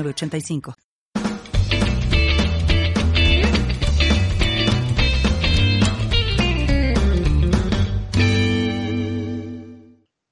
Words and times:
85 0.00 0.74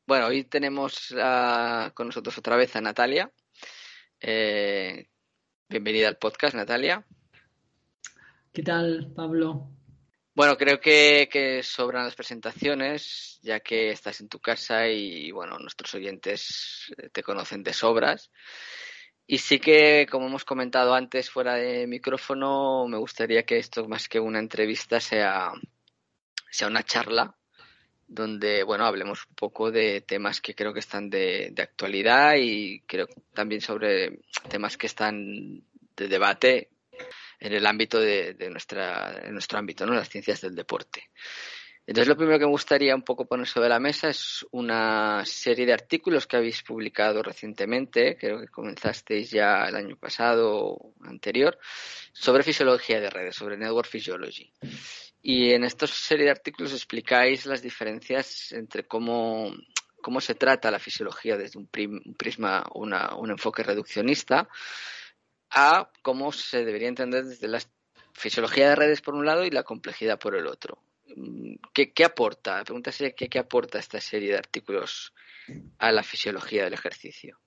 Bueno, 0.06 0.27
hoy 0.27 0.45
tenemos 0.45 1.12
uh, 1.12 1.92
con 1.95 2.09
nosotros 2.09 2.37
otra 2.38 2.56
vez 2.56 2.74
a 2.74 2.80
Natalia. 2.80 3.30
Eh, 4.18 5.06
bienvenida 5.68 6.09
al 6.09 6.16
podcast, 6.16 6.56
Natalia. 6.56 7.06
¿Qué 8.52 8.62
tal, 8.62 9.12
Pablo? 9.15 9.70
Bueno, 10.34 10.56
creo 10.56 10.80
que, 10.80 11.29
que, 11.30 11.62
sobran 11.62 12.06
las 12.06 12.16
presentaciones, 12.16 13.38
ya 13.42 13.60
que 13.60 13.90
estás 13.90 14.20
en 14.20 14.29
tu 14.29 14.40
casa 14.40 14.88
y, 14.88 15.30
bueno, 15.30 15.59
nuestros 15.60 15.95
oyentes 15.95 16.92
te 17.12 17.23
conocen 17.23 17.62
de 17.62 17.73
sobras. 17.73 18.32
Y 19.33 19.39
sí 19.39 19.61
que, 19.61 20.09
como 20.11 20.27
hemos 20.27 20.45
comentado 20.45 20.93
antes 20.93 21.30
fuera 21.30 21.55
de 21.55 21.87
micrófono, 21.87 22.88
me 22.88 22.98
gustaría 22.98 23.45
que 23.45 23.59
esto 23.59 23.87
más 23.87 24.09
que 24.09 24.18
una 24.18 24.41
entrevista 24.41 24.99
sea, 24.99 25.52
sea 26.51 26.66
una 26.66 26.82
charla 26.82 27.37
donde, 28.09 28.65
bueno, 28.65 28.87
hablemos 28.87 29.24
un 29.29 29.37
poco 29.37 29.71
de 29.71 30.01
temas 30.01 30.41
que 30.41 30.57
creo 30.57 30.73
que 30.74 30.80
están 30.80 31.09
de, 31.10 31.51
de 31.52 31.63
actualidad 31.63 32.35
y 32.38 32.80
creo 32.80 33.07
también 33.32 33.60
sobre 33.60 34.19
temas 34.49 34.77
que 34.77 34.88
están 34.88 35.63
de 35.95 36.09
debate 36.09 36.71
en 37.38 37.52
el 37.52 37.66
ámbito 37.66 38.01
de, 38.01 38.35
de 38.35 38.51
nuestra, 38.51 39.16
en 39.23 39.32
nuestro 39.32 39.60
ámbito, 39.60 39.87
¿no? 39.87 39.95
Las 39.95 40.09
ciencias 40.09 40.41
del 40.41 40.57
deporte. 40.57 41.09
Entonces, 41.86 42.09
lo 42.09 42.16
primero 42.16 42.38
que 42.38 42.45
me 42.45 42.52
gustaría 42.52 42.95
un 42.95 43.02
poco 43.02 43.26
poner 43.26 43.48
sobre 43.48 43.68
la 43.68 43.80
mesa 43.80 44.10
es 44.10 44.46
una 44.52 45.24
serie 45.24 45.66
de 45.66 45.73
artículos 45.73 46.26
que 46.26 46.36
habéis 46.36 46.62
publicado 46.62 47.23
recientemente, 47.23 48.16
creo 48.16 48.40
que 48.40 48.48
comenzasteis 48.48 49.30
ya 49.30 49.64
el 49.64 49.74
año 49.74 49.96
pasado 49.96 50.56
o 50.56 50.95
anterior, 51.02 51.58
sobre 52.12 52.45
fisiología 52.45 53.01
de 53.01 53.10
redes, 53.10 53.34
sobre 53.34 53.56
Network 53.56 53.88
Physiology. 53.88 54.52
Y 55.23 55.52
en 55.52 55.64
esta 55.64 55.86
serie 55.86 56.26
de 56.26 56.30
artículos 56.30 56.73
explicáis 56.73 57.45
las 57.46 57.60
diferencias 57.60 58.52
entre 58.52 58.86
cómo, 58.86 59.52
cómo 60.01 60.20
se 60.20 60.34
trata 60.34 60.70
la 60.70 60.78
fisiología 60.78 61.36
desde 61.36 61.58
un, 61.58 61.66
prisma, 61.66 62.64
una, 62.74 63.16
un 63.16 63.30
enfoque 63.30 63.62
reduccionista, 63.62 64.48
a 65.50 65.91
cómo 66.03 66.31
se 66.31 66.64
debería 66.64 66.88
entender 66.88 67.25
desde 67.25 67.48
la 67.48 67.60
fisiología 68.12 68.69
de 68.69 68.76
redes 68.76 69.00
por 69.00 69.14
un 69.14 69.26
lado 69.26 69.44
y 69.44 69.50
la 69.50 69.64
complejidad 69.64 70.19
por 70.19 70.36
el 70.36 70.47
otro. 70.47 70.78
¿Qué, 71.72 71.93
qué 71.93 72.05
aporta? 72.05 72.59
La 72.59 72.65
pregunta 72.65 72.93
sería 72.93 73.12
¿qué, 73.12 73.28
¿qué 73.28 73.39
aporta 73.39 73.78
esta 73.78 74.00
serie 74.00 74.31
de 74.31 74.39
artículos 74.39 75.12
a 75.78 75.93
la 75.93 76.03
fisiología 76.03 76.65
del 76.65 76.75
ejercicio? 76.75 77.39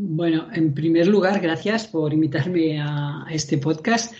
Bueno, 0.00 0.46
en 0.52 0.74
primer 0.74 1.08
lugar, 1.08 1.40
gracias 1.40 1.88
por 1.88 2.12
invitarme 2.12 2.80
a, 2.80 3.26
este 3.30 3.58
podcast. 3.58 4.14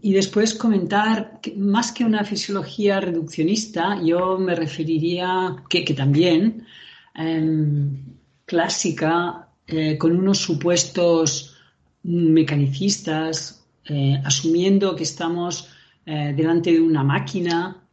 Y 0.00 0.12
después 0.14 0.54
comentar 0.54 1.38
que 1.42 1.54
más 1.54 1.92
que 1.92 2.02
una 2.02 2.24
fisiología 2.24 2.98
reduccionista, 2.98 4.00
yo 4.02 4.38
me 4.38 4.54
referiría, 4.54 5.54
que, 5.68 5.82
también, 5.94 6.66
um, 7.14 8.16
clásica, 8.46 9.50
eh, 9.66 9.98
con 9.98 10.16
unos 10.16 10.38
supuestos 10.38 11.54
mecanicistas, 12.02 13.66
eh, 13.84 14.18
asumiendo 14.24 14.96
que 14.96 15.02
estamos 15.02 15.68
eh, 16.10 16.32
delante 16.34 16.72
de 16.72 16.80
una 16.80 17.02
máquina 17.02 17.84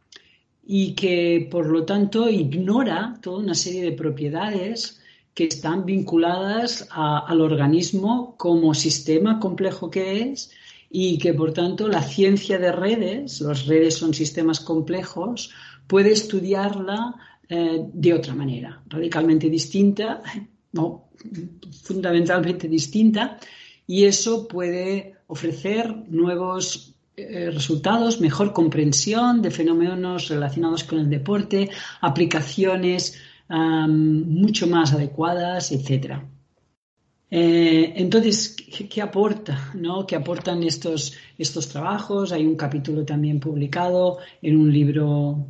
y 0.66 0.94
que 0.94 1.46
por 1.50 1.66
lo 1.66 1.84
tanto 1.84 2.30
ignora 2.30 3.18
toda 3.20 3.40
una 3.40 3.54
serie 3.54 3.82
de 3.82 3.92
propiedades 3.92 5.02
que 5.34 5.44
están 5.44 5.84
vinculadas 5.84 6.88
al 6.90 7.42
organismo 7.42 8.34
como 8.38 8.72
sistema 8.72 9.38
complejo 9.38 9.90
que 9.90 10.22
es 10.22 10.50
y 10.88 11.18
que 11.18 11.34
por 11.34 11.52
tanto 11.52 11.88
la 11.88 12.00
ciencia 12.00 12.58
de 12.58 12.72
redes, 12.72 13.42
las 13.42 13.66
redes 13.66 13.96
son 13.98 14.14
sistemas 14.14 14.60
complejos, 14.60 15.50
puede 15.86 16.12
estudiarla 16.12 17.16
eh, 17.50 17.84
de 17.92 18.14
otra 18.14 18.34
manera, 18.34 18.82
radicalmente 18.86 19.50
distinta, 19.50 20.22
no, 20.72 21.10
fundamentalmente 21.82 22.66
distinta, 22.66 23.38
y 23.86 24.04
eso 24.04 24.48
puede 24.48 25.16
ofrecer 25.26 25.94
nuevos 26.08 26.95
eh, 27.16 27.50
resultados, 27.50 28.20
mejor 28.20 28.52
comprensión 28.52 29.40
de 29.40 29.50
fenómenos 29.50 30.28
relacionados 30.28 30.84
con 30.84 30.98
el 30.98 31.08
deporte, 31.08 31.70
aplicaciones 32.00 33.18
mucho 33.48 34.66
más 34.66 34.92
adecuadas, 34.92 35.72
etc. 35.72 36.18
Eh, 37.30 37.94
entonces, 37.96 38.54
¿qué, 38.54 38.88
¿qué, 38.88 39.00
aporta? 39.00 39.72
¿no? 39.74 40.06
¿Qué 40.06 40.14
aportan 40.16 40.62
estos, 40.62 41.14
estos 41.38 41.68
trabajos? 41.68 42.32
Hay 42.32 42.44
un 42.44 42.56
capítulo 42.56 43.04
también 43.04 43.40
publicado 43.40 44.18
en 44.42 44.56
un 44.56 44.72
libro 44.72 45.46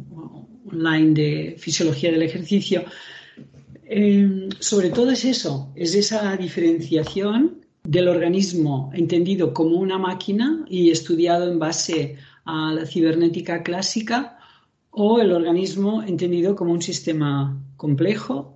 online 0.71 1.15
de 1.15 1.57
fisiología 1.59 2.13
del 2.13 2.23
ejercicio. 2.23 2.85
Eh, 3.85 4.49
sobre 4.61 4.91
todo 4.91 5.11
es 5.11 5.25
eso, 5.25 5.73
es 5.75 5.95
esa 5.95 6.37
diferenciación 6.37 7.66
del 7.87 8.09
organismo 8.09 8.91
entendido 8.95 9.55
como 9.55 9.77
una 9.77 9.99
máquina 9.99 10.65
y 10.69 10.91
estudiado 10.91 11.51
en 11.51 11.59
base 11.59 12.17
a 12.45 12.73
la 12.73 12.85
cibernética 12.85 13.63
clásica 13.63 14.39
o 14.91 15.21
el 15.21 15.33
organismo 15.33 16.03
entendido 16.03 16.57
como 16.57 16.73
un 16.73 16.83
sistema 16.83 17.57
complejo, 17.77 18.55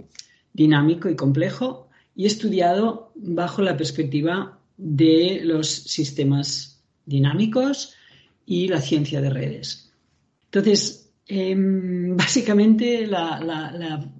dinámico 0.53 1.09
y 1.09 1.17
complejo 1.17 1.89
y 2.17 2.27
estudiado 2.27 3.13
bajo 3.15 3.63
la 3.63 3.77
perspectiva 3.77 4.59
de 4.77 5.43
los 5.45 5.69
sistemas 5.69 6.83
dinámicos 7.07 7.95
y 8.47 8.67
la 8.67 8.81
ciencia 8.81 9.21
de 9.21 9.31
redes. 9.31 9.93
Entonces, 10.47 11.13
eh, 11.29 11.55
básicamente 12.17 13.07
la, 13.07 13.39
la, 13.41 14.13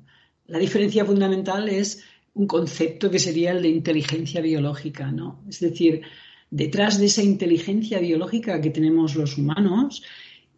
la 0.47 0.59
diferencia 0.59 1.05
fundamental 1.05 1.69
es 1.69 2.05
un 2.35 2.47
concepto 2.47 3.11
que 3.11 3.19
sería 3.19 3.53
el 3.53 3.63
de 3.63 3.69
inteligencia 3.69 4.41
biológica, 4.41 5.11
¿no? 5.11 5.43
Es 5.49 5.61
decir, 5.61 6.03
detrás 6.51 6.99
de 6.99 7.07
esa 7.07 7.23
inteligencia 7.23 7.99
biológica 7.99 8.61
que 8.61 8.71
tenemos 8.71 9.15
los 9.15 9.39
humanos 9.39 10.03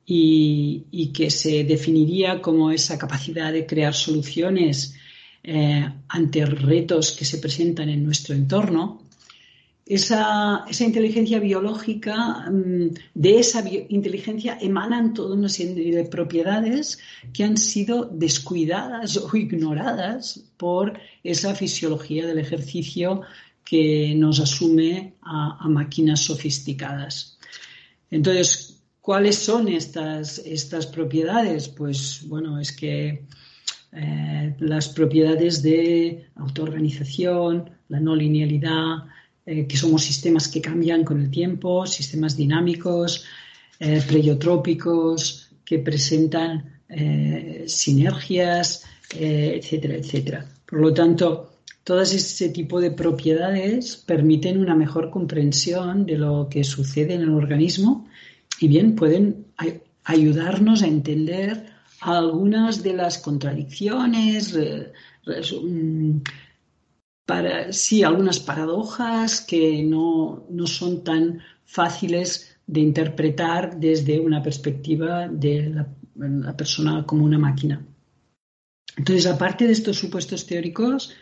y, 0.05 1.13
que 1.15 1.31
se 1.31 1.65
definiría 1.65 2.41
como 2.41 2.71
esa 2.71 2.99
capacidad 2.99 3.53
de 3.53 3.67
crear 3.67 3.95
soluciones 3.95 4.95
eh, 5.43 5.89
ante 6.09 6.47
retos 6.47 7.13
que 7.13 7.25
se 7.25 7.39
presentan 7.39 7.89
en 7.89 8.05
nuestro 8.05 8.35
entorno, 8.35 9.03
esa, 9.95 10.65
esa 10.69 10.85
inteligencia 10.85 11.39
biológica, 11.39 12.51
mm, 12.51 12.95
de 13.15 13.39
esa 13.39 13.63
inteligencia 13.89 14.57
emanan 14.61 15.13
toda 15.13 15.35
una 15.37 15.49
serie 15.49 15.95
de 15.95 16.05
propiedades 16.05 16.99
que 17.33 17.45
han 17.45 17.57
sido 17.57 18.05
descuidadas 18.05 19.17
o 19.19 19.37
ignoradas 19.37 20.45
por 20.57 20.99
esa 21.23 21.55
fisiología 21.55 22.27
del 22.27 22.39
ejercicio 22.39 23.23
que 23.65 24.15
nos 24.17 24.41
asume 24.41 25.15
a, 25.23 25.69
máquinas 25.69 26.21
sofisticadas. 26.21 27.39
Entonces, 28.11 28.83
¿cuáles 29.01 29.37
son 29.37 29.69
estas, 29.69 30.39
estas 30.39 30.87
propiedades? 30.87 31.69
Pues 31.69 32.25
bueno, 32.29 32.59
es 32.59 32.73
que 32.73 33.27
eh, 33.93 34.57
las 34.59 34.89
propiedades 34.89 35.63
de 35.63 36.31
autoorganización, 36.37 37.71
la 37.89 38.01
no 38.01 38.17
linealidad, 38.17 39.05
eh, 39.45 39.67
que 39.67 39.77
somos 39.77 40.03
sistemas 40.03 40.49
que 40.49 40.61
cambian 40.61 41.05
con 41.05 41.21
el 41.21 41.31
tiempo, 41.31 41.87
sistemas 41.87 42.37
dinámicos, 42.37 43.25
eh, 43.79 44.01
pleiotrópicos, 44.07 45.51
que 45.65 45.79
presentan 45.79 46.81
eh, 46.89 47.65
sinergias, 47.67 48.85
eh, 49.19 49.59
etcétera, 49.61 49.95
etcétera. 49.95 50.47
Por 50.67 50.81
lo 50.81 50.95
tanto, 50.95 51.53
todas 51.83 52.13
ese 52.15 52.51
tipo 52.51 52.81
de 52.81 52.91
propiedades 52.91 53.97
permiten 53.97 54.61
una 54.61 54.75
mejor 54.75 55.11
comprensión 55.11 56.07
de 56.07 56.19
lo 56.19 56.49
que 56.49 56.63
sucede 56.63 57.15
en 57.15 57.23
el 57.23 57.31
organismo 57.31 58.07
y 58.61 58.69
bien 58.69 58.95
pueden 58.95 59.47
ayudarnos 60.05 60.83
a 60.83 60.87
entender 60.87 61.67
algunas 62.01 62.83
de 62.83 62.93
las 62.93 63.19
contradicciones, 63.19 64.55
para, 67.27 67.73
sí, 67.73 68.03
algunas 68.03 68.41
paradojas 68.41 69.41
que 69.41 69.83
no, 69.83 70.47
son 70.67 71.05
tan 71.05 71.41
fáciles 71.65 72.57
de 72.67 72.81
interpretar 72.81 73.79
desde 73.79 74.21
una 74.21 74.43
perspectiva 74.43 75.29
de 75.29 75.71
la, 75.71 76.57
persona 76.57 77.05
como 77.07 77.25
una 77.25 77.39
máquina. 77.39 77.85
Entonces, 78.97 79.27
aparte 79.27 79.67
de 79.67 79.73
estos 79.73 79.97
supuestos 79.97 80.47
teóricos, 80.47 81.15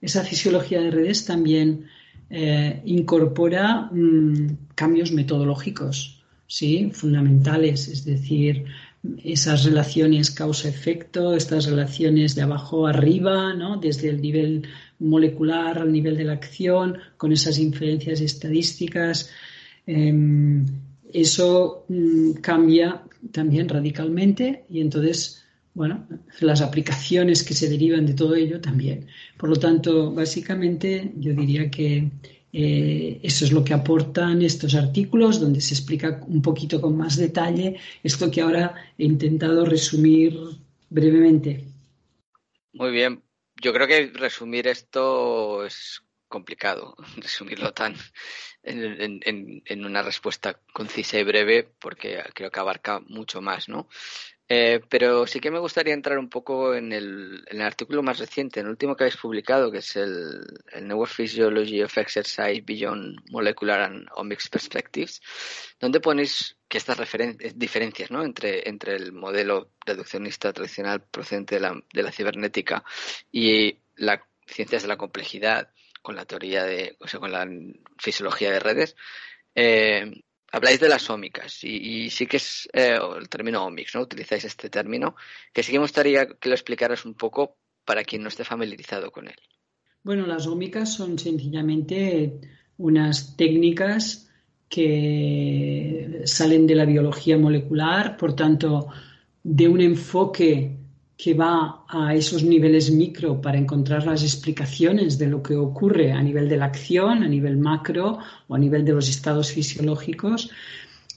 esa 0.00 0.22
fisiología 0.22 0.80
de 0.80 0.90
redes 0.90 1.24
también 1.24 1.86
eh, 2.30 2.80
incorpora 2.84 3.90
mm, 3.92 4.68
cambios 4.74 5.10
metodológicos, 5.10 6.22
¿sí? 6.46 6.90
fundamentales, 6.92 7.88
es 7.88 8.04
decir, 8.04 8.66
esas 9.24 9.64
relaciones 9.64 10.30
causa-efecto, 10.30 11.34
estas 11.34 11.66
relaciones 11.66 12.34
de 12.34 12.42
abajo 12.42 12.86
arriba, 12.86 13.54
¿no? 13.54 13.78
desde 13.78 14.10
el 14.10 14.20
nivel 14.20 14.68
molecular 14.98 15.78
al 15.78 15.90
nivel 15.90 16.16
de 16.16 16.24
la 16.24 16.34
acción, 16.34 16.98
con 17.16 17.32
esas 17.32 17.58
inferencias 17.58 18.20
estadísticas. 18.20 19.30
Em, 19.86 20.66
eso 21.12 21.86
mm, 21.88 22.32
cambia 22.42 23.02
también 23.32 23.68
radicalmente 23.68 24.64
y 24.68 24.80
entonces, 24.80 25.44
bueno, 25.74 26.06
las 26.40 26.60
aplicaciones 26.60 27.42
que 27.42 27.54
se 27.54 27.68
derivan 27.68 28.06
de 28.06 28.14
todo 28.14 28.34
ello 28.34 28.60
también. 28.60 29.06
Por 29.38 29.48
lo 29.48 29.56
tanto, 29.56 30.12
básicamente 30.12 31.12
yo 31.16 31.32
diría 31.32 31.70
que 31.70 32.10
eh, 32.52 33.20
eso 33.22 33.44
es 33.44 33.52
lo 33.52 33.62
que 33.64 33.74
aportan 33.74 34.42
estos 34.42 34.74
artículos, 34.74 35.40
donde 35.40 35.60
se 35.60 35.74
explica 35.74 36.20
un 36.26 36.42
poquito 36.42 36.80
con 36.80 36.96
más 36.96 37.16
detalle 37.16 37.76
esto 38.02 38.30
que 38.30 38.40
ahora 38.40 38.74
he 38.98 39.04
intentado 39.04 39.64
resumir 39.64 40.38
brevemente. 40.88 41.64
Muy 42.72 42.90
bien. 42.90 43.22
Yo 43.62 43.72
creo 43.72 43.86
que 43.86 44.10
resumir 44.14 44.66
esto 44.66 45.64
es 45.64 46.02
complicado, 46.28 46.96
resumirlo 47.16 47.72
tan 47.72 47.94
en, 48.62 49.84
una 49.84 50.02
respuesta 50.02 50.60
concisa 50.72 51.18
y 51.18 51.24
breve, 51.24 51.68
porque 51.78 52.22
creo 52.34 52.50
que 52.50 52.60
abarca 52.60 53.00
mucho 53.00 53.40
más, 53.40 53.68
¿no? 53.68 53.88
Eh, 54.52 54.80
pero 54.88 55.28
sí 55.28 55.38
que 55.38 55.52
me 55.52 55.60
gustaría 55.60 55.94
entrar 55.94 56.18
un 56.18 56.28
poco 56.28 56.74
en 56.74 56.92
el, 56.92 57.44
artículo 57.60 58.02
más 58.02 58.18
reciente, 58.18 58.58
en 58.58 58.66
el 58.66 58.72
último 58.72 58.96
que 58.96 59.04
habéis 59.04 59.16
publicado, 59.16 59.70
que 59.70 59.78
es 59.78 59.94
el, 59.94 60.44
Neurophysiology 60.82 61.84
of 61.84 61.96
Exercise 61.96 62.60
Beyond 62.62 63.30
Molecular 63.30 63.82
and 63.82 64.08
Omics 64.16 64.48
Perspectives, 64.48 65.22
donde 65.78 66.00
ponéis 66.00 66.56
que 66.66 66.78
estas 66.78 66.98
diferencias 67.54 68.10
¿no? 68.10 68.24
entre, 68.24 68.68
entre 68.68 68.96
el 68.96 69.12
modelo 69.12 69.70
reduccionista 69.86 70.52
tradicional 70.52 71.00
procedente 71.00 71.54
de 71.54 71.60
la, 71.60 71.80
de 71.94 72.02
la 72.02 72.10
cibernética 72.10 72.82
y 73.30 73.78
las 73.94 74.18
ciencias 74.46 74.82
de 74.82 74.88
la 74.88 74.96
complejidad 74.96 75.70
con 76.02 76.16
la 76.16 76.24
teoría 76.24 76.64
de, 76.64 76.96
o 76.98 77.06
sea, 77.06 77.20
con 77.20 77.30
la 77.30 77.46
fisiología 77.98 78.50
de 78.50 78.58
redes, 78.58 78.96
eh, 79.54 80.24
habláis 80.52 80.80
de 80.80 80.88
las 80.88 81.08
ómicas 81.10 81.62
y, 81.64 82.10
sí 82.10 82.26
que 82.26 82.38
es 82.38 82.68
eh, 82.72 82.98
el 83.18 83.28
término 83.28 83.64
omics, 83.64 83.94
¿no? 83.94 84.02
Utilizáis 84.02 84.44
este 84.44 84.68
término, 84.68 85.14
que 85.52 85.62
sí 85.62 85.72
que 85.72 85.78
me 85.78 85.84
gustaría 85.84 86.26
que 86.26 86.48
lo 86.48 86.54
explicaras 86.54 87.04
un 87.04 87.14
poco 87.14 87.56
para 87.84 88.04
quien 88.04 88.22
no 88.22 88.28
esté 88.28 88.44
familiarizado 88.44 89.10
con 89.10 89.28
él. 89.28 89.36
Bueno, 90.02 90.26
las 90.26 90.46
ómicas 90.46 90.92
son 90.92 91.18
sencillamente 91.18 92.40
unas 92.78 93.36
técnicas 93.36 94.30
que 94.68 96.22
salen 96.24 96.66
de 96.66 96.74
la 96.74 96.84
biología 96.84 97.36
molecular, 97.36 98.16
por 98.16 98.34
tanto, 98.34 98.88
de 99.42 99.68
un 99.68 99.80
enfoque 99.80 100.79
que 101.22 101.34
va 101.34 101.84
a 101.86 102.14
esos 102.14 102.42
niveles 102.42 102.90
micro 102.90 103.42
para 103.42 103.58
encontrar 103.58 104.06
las 104.06 104.22
explicaciones 104.22 105.18
de 105.18 105.26
lo 105.26 105.42
que 105.42 105.54
ocurre 105.54 106.12
a 106.12 106.22
nivel 106.22 106.48
de 106.48 106.56
la 106.56 106.64
acción, 106.66 107.22
a 107.22 107.28
nivel 107.28 107.58
macro 107.58 108.18
o 108.48 108.54
a 108.54 108.58
nivel 108.58 108.86
de 108.86 108.94
los 108.94 109.06
estados 109.06 109.52
fisiológicos. 109.52 110.50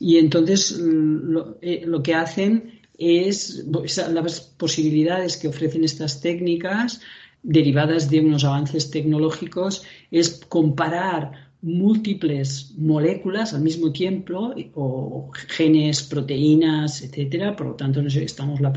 Y 0.01 0.17
entonces 0.17 0.77
mm, 0.77 1.37
eh, 1.61 1.83
lo, 1.85 2.03
que 2.03 2.15
hacen 2.15 2.81
es 2.97 3.65
las 4.11 4.41
posibilidades 4.41 5.37
que 5.37 5.47
ofrecen 5.47 5.85
estas 5.85 6.19
técnicas 6.19 6.99
derivadas 7.41 8.09
de 8.09 8.19
unos 8.19 8.43
avances 8.43 8.91
tecnológicos 8.91 9.83
es 10.11 10.41
comparar 10.49 11.53
múltiples 11.61 12.73
moléculas 12.77 13.53
al 13.53 13.61
mismo 13.61 13.93
tiempo, 13.93 14.53
o 14.75 15.31
genes, 15.47 16.03
proteínas, 16.03 17.01
etcétera. 17.01 17.55
Por 17.55 17.67
lo 17.67 17.75
tanto, 17.75 18.01
estamos 18.01 18.59
la 18.59 18.73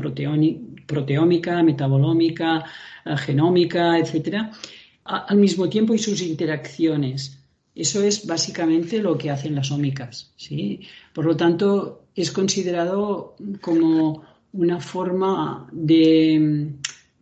proteómica, 0.87 1.61
metabolómica, 1.61 2.65
eh, 3.05 3.17
genómica, 3.17 3.99
etcétera, 3.99 4.51
al 5.03 5.37
mismo 5.37 5.69
tiempo 5.69 5.93
y 5.93 5.99
sus 5.99 6.21
interacciones. 6.21 7.37
Eso 7.75 8.01
es 8.01 8.25
básicamente 8.25 8.99
lo 8.99 9.17
que 9.17 9.29
hacen 9.29 9.53
las 9.53 9.71
ómicas. 9.71 10.33
¿sí? 10.35 10.81
Por 11.13 11.25
lo 11.25 11.37
tanto, 11.37 12.05
es 12.15 12.31
considerado 12.31 13.35
como 13.61 14.23
una 14.53 14.79
forma 14.79 15.67
de, 15.71 16.71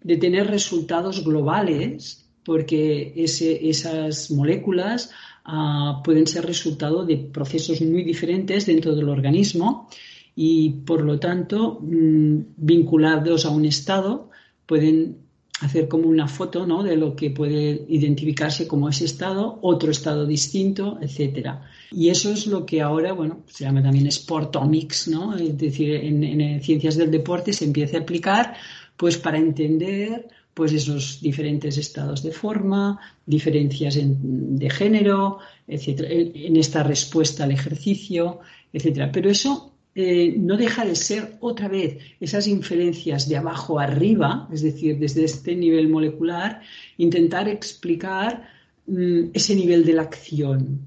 de 0.02 0.18
tener 0.18 0.48
resultados 0.48 1.24
globales, 1.26 2.26
porque 2.44 3.14
esas 3.18 4.32
moléculas 4.32 5.12
Ah, 5.48 6.02
pueden 6.04 6.26
ser 6.26 6.44
resultado 6.44 7.06
de 7.06 7.18
procesos 7.18 7.80
muy 7.82 8.04
diferentes 8.04 8.66
dentro 8.66 8.96
del 8.96 9.10
organismo 9.10 9.88
y, 10.36 10.70
por 10.86 11.02
lo 11.02 11.20
tanto, 11.20 11.80
mm, 11.82 12.38
vinculados 12.58 13.46
a 13.46 13.50
un 13.50 13.66
estado, 13.66 14.30
pueden 14.66 15.26
hacer 15.62 15.88
como 15.88 16.10
una 16.10 16.28
foto 16.28 16.68
¿no? 16.68 16.84
de 16.84 16.98
lo 16.98 17.16
que 17.16 17.30
puede 17.30 17.86
identificarse 17.88 18.68
como 18.68 18.90
ese 18.90 19.06
estado, 19.06 19.58
otro 19.62 19.92
estado 19.92 20.26
distinto, 20.26 20.98
etcétera. 21.02 21.70
Y 21.92 22.10
eso 22.10 22.32
es 22.32 22.48
lo 22.48 22.66
que 22.66 22.82
ahora, 22.82 23.14
bueno, 23.14 23.44
se 23.48 23.64
llama 23.64 23.82
también 23.82 24.12
sportomics, 24.12 25.08
¿no? 25.08 25.36
Es 25.36 25.58
decir, 25.58 25.96
en, 25.96 26.24
en 26.24 26.62
ciencias 26.62 26.98
del 26.98 27.10
deporte 27.10 27.54
se 27.54 27.66
empieza 27.66 27.98
a 27.98 28.02
aplicar 28.02 28.56
pues 28.98 29.18
para 29.18 29.38
entender 29.38 30.28
pues 30.54 30.72
esos 30.72 31.22
diferentes 31.22 31.78
estados 31.78 32.24
de 32.24 32.32
forma, 32.32 33.00
diferencias 33.26 33.98
de 34.00 34.70
género, 34.70 35.40
etcétera, 35.68 36.10
en 36.12 36.56
esta 36.56 36.82
respuesta 36.82 37.44
al 37.44 37.52
ejercicio, 37.52 38.40
etcétera. 38.72 39.12
Pero 39.12 39.30
eso 39.30 39.75
eh, 39.96 40.36
no 40.38 40.58
deja 40.58 40.84
de 40.84 40.96
ser 40.96 41.38
otra 41.40 41.70
vez 41.70 41.98
esas 42.20 42.48
inferencias 42.48 43.30
de 43.30 43.38
abajo 43.38 43.80
arriba, 43.80 44.48
es 44.52 44.62
decir, 44.62 45.00
desde 45.00 45.24
este 45.24 45.56
nivel 45.56 45.88
molecular, 45.88 46.62
intentar 46.98 47.48
explicar 47.48 48.50
mm, 48.88 49.30
ese 49.34 49.56
nivel 49.56 49.86
de 49.86 49.94
la 49.94 50.02
acción. 50.02 50.82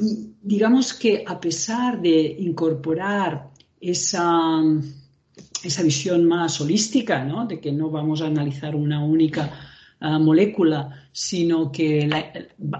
Y 0.00 0.30
digamos 0.40 0.94
que 0.94 1.24
a 1.26 1.40
pesar 1.40 2.00
de 2.00 2.36
incorporar 2.38 3.50
esa 3.80 4.62
esa 5.62 5.82
visión 5.82 6.24
más 6.24 6.60
holística, 6.60 7.24
¿no? 7.24 7.46
de 7.46 7.60
que 7.60 7.72
no 7.72 7.90
vamos 7.90 8.22
a 8.22 8.26
analizar 8.26 8.76
una 8.76 9.04
única 9.04 9.67
ah, 10.00 10.18
molécula, 10.18 11.08
sino 11.12 11.72
que 11.72 12.08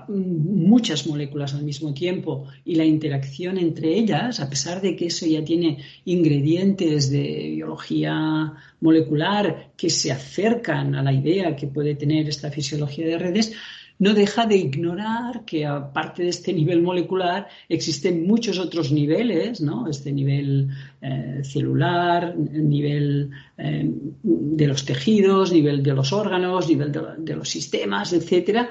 muchas 0.08 1.06
moléculas 1.06 1.54
al 1.54 1.64
mismo 1.64 1.92
tiempo 1.92 2.46
y 2.64 2.76
la 2.76 2.84
interacción 2.84 3.58
entre 3.58 3.94
ellas, 3.94 4.40
a 4.40 4.48
pesar 4.48 4.80
de 4.80 4.94
que 4.94 5.06
eso 5.06 5.26
ya 5.26 5.44
tiene 5.44 5.78
ingredientes 6.04 7.10
de 7.10 7.50
biología 7.56 8.52
molecular 8.80 9.72
que 9.76 9.90
se 9.90 10.12
acercan 10.12 10.94
a 10.94 11.02
la 11.02 11.12
idea 11.12 11.56
que 11.56 11.66
puede 11.66 11.94
tener 11.94 12.28
esta 12.28 12.50
fisiología 12.50 13.06
de 13.06 13.18
redes, 13.18 13.52
no 13.98 14.14
deja 14.14 14.46
de 14.46 14.56
ignorar 14.56 15.44
que 15.44 15.66
aparte 15.66 16.22
de 16.22 16.28
este 16.28 16.52
nivel 16.52 16.82
molecular 16.82 17.48
existen 17.68 18.26
muchos 18.26 18.58
otros 18.58 18.92
niveles, 18.92 19.60
¿no? 19.60 19.88
Este 19.88 20.12
nivel 20.12 20.68
eh, 21.00 21.40
celular, 21.42 22.36
nivel 22.36 23.30
eh, 23.56 23.90
de 24.22 24.66
los 24.66 24.84
tejidos, 24.84 25.52
nivel 25.52 25.82
de 25.82 25.94
los 25.94 26.12
órganos, 26.12 26.68
nivel 26.68 26.92
de, 26.92 27.36
los 27.36 27.48
sistemas, 27.48 28.12
etcétera, 28.12 28.70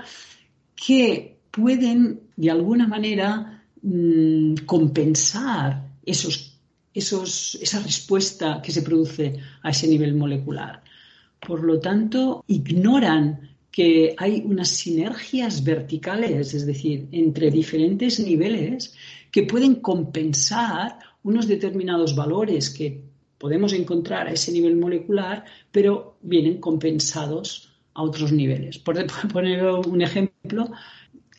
que 0.76 1.38
pueden 1.52 2.22
de 2.36 2.52
alguna 2.52 2.88
manera 2.88 3.64
mm, 3.82 4.56
compensar 4.66 5.90
esos, 6.06 6.58
esos, 6.94 7.58
esa 7.62 7.82
respuesta 7.82 8.62
que 8.62 8.72
se 8.72 8.82
produce 8.82 9.36
a 9.62 9.72
ese 9.72 9.88
nivel 9.88 10.16
molecular. 10.16 10.84
Por 11.46 11.64
lo 11.64 11.80
tanto, 11.80 12.44
ignoran 12.48 13.57
que 13.72 14.16
hay 14.18 14.44
unas 14.46 14.70
sinergias 14.70 15.64
verticales, 15.64 16.54
es 16.54 16.66
decir, 16.66 17.08
entre 17.12 17.52
diferentes 17.52 18.20
niveles 18.20 18.96
que 19.32 19.44
pueden 19.44 19.76
compensar 19.76 20.98
unos 21.24 21.48
determinados 21.48 22.16
valores 22.16 22.70
que 22.70 23.02
podemos 23.38 23.74
encontrar 23.74 24.28
a 24.28 24.32
ese 24.32 24.52
nivel 24.52 24.78
molecular, 24.78 25.46
pero 25.72 26.18
vienen 26.22 26.60
compensados 26.60 27.74
a 27.94 28.04
otros 28.04 28.32
niveles. 28.32 28.80
Por 28.80 28.96
poner 29.34 29.64
un 29.64 30.02
ejemplo, 30.02 30.72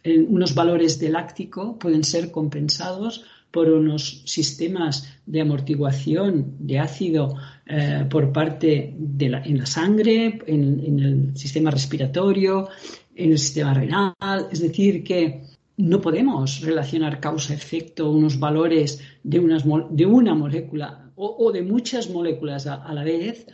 unos 0.04 0.54
valores 0.54 0.98
de 0.98 1.08
láctico 1.08 1.78
pueden 1.78 2.04
ser 2.04 2.30
compensados 2.30 3.24
por 3.50 3.68
unos 3.70 4.22
sistemas 4.26 5.08
de 5.24 5.40
amortiguación 5.40 6.56
de 6.58 6.78
ácido 6.78 7.36
eh, 7.66 8.04
por 8.08 8.32
parte 8.32 8.94
de 8.98 9.28
la, 9.28 9.42
en 9.42 9.58
la 9.58 9.66
sangre, 9.66 10.38
en, 10.46 11.00
el 11.00 11.36
sistema 11.36 11.70
respiratorio, 11.70 12.68
en 13.14 13.32
el 13.32 13.38
sistema 13.38 13.74
renal. 13.74 14.14
Es 14.50 14.60
decir, 14.60 15.02
que 15.02 15.42
no 15.78 16.00
podemos 16.00 16.60
relacionar 16.60 17.20
causa-efecto, 17.20 18.10
unos 18.10 18.38
valores 18.38 19.00
de, 19.22 19.38
unas, 19.38 19.64
de 19.90 20.06
una 20.06 20.34
molécula 20.34 21.10
o, 21.16 21.50
de 21.50 21.62
muchas 21.62 22.10
moléculas 22.10 22.66
a, 22.66 22.92
la 22.94 23.02
vez 23.02 23.46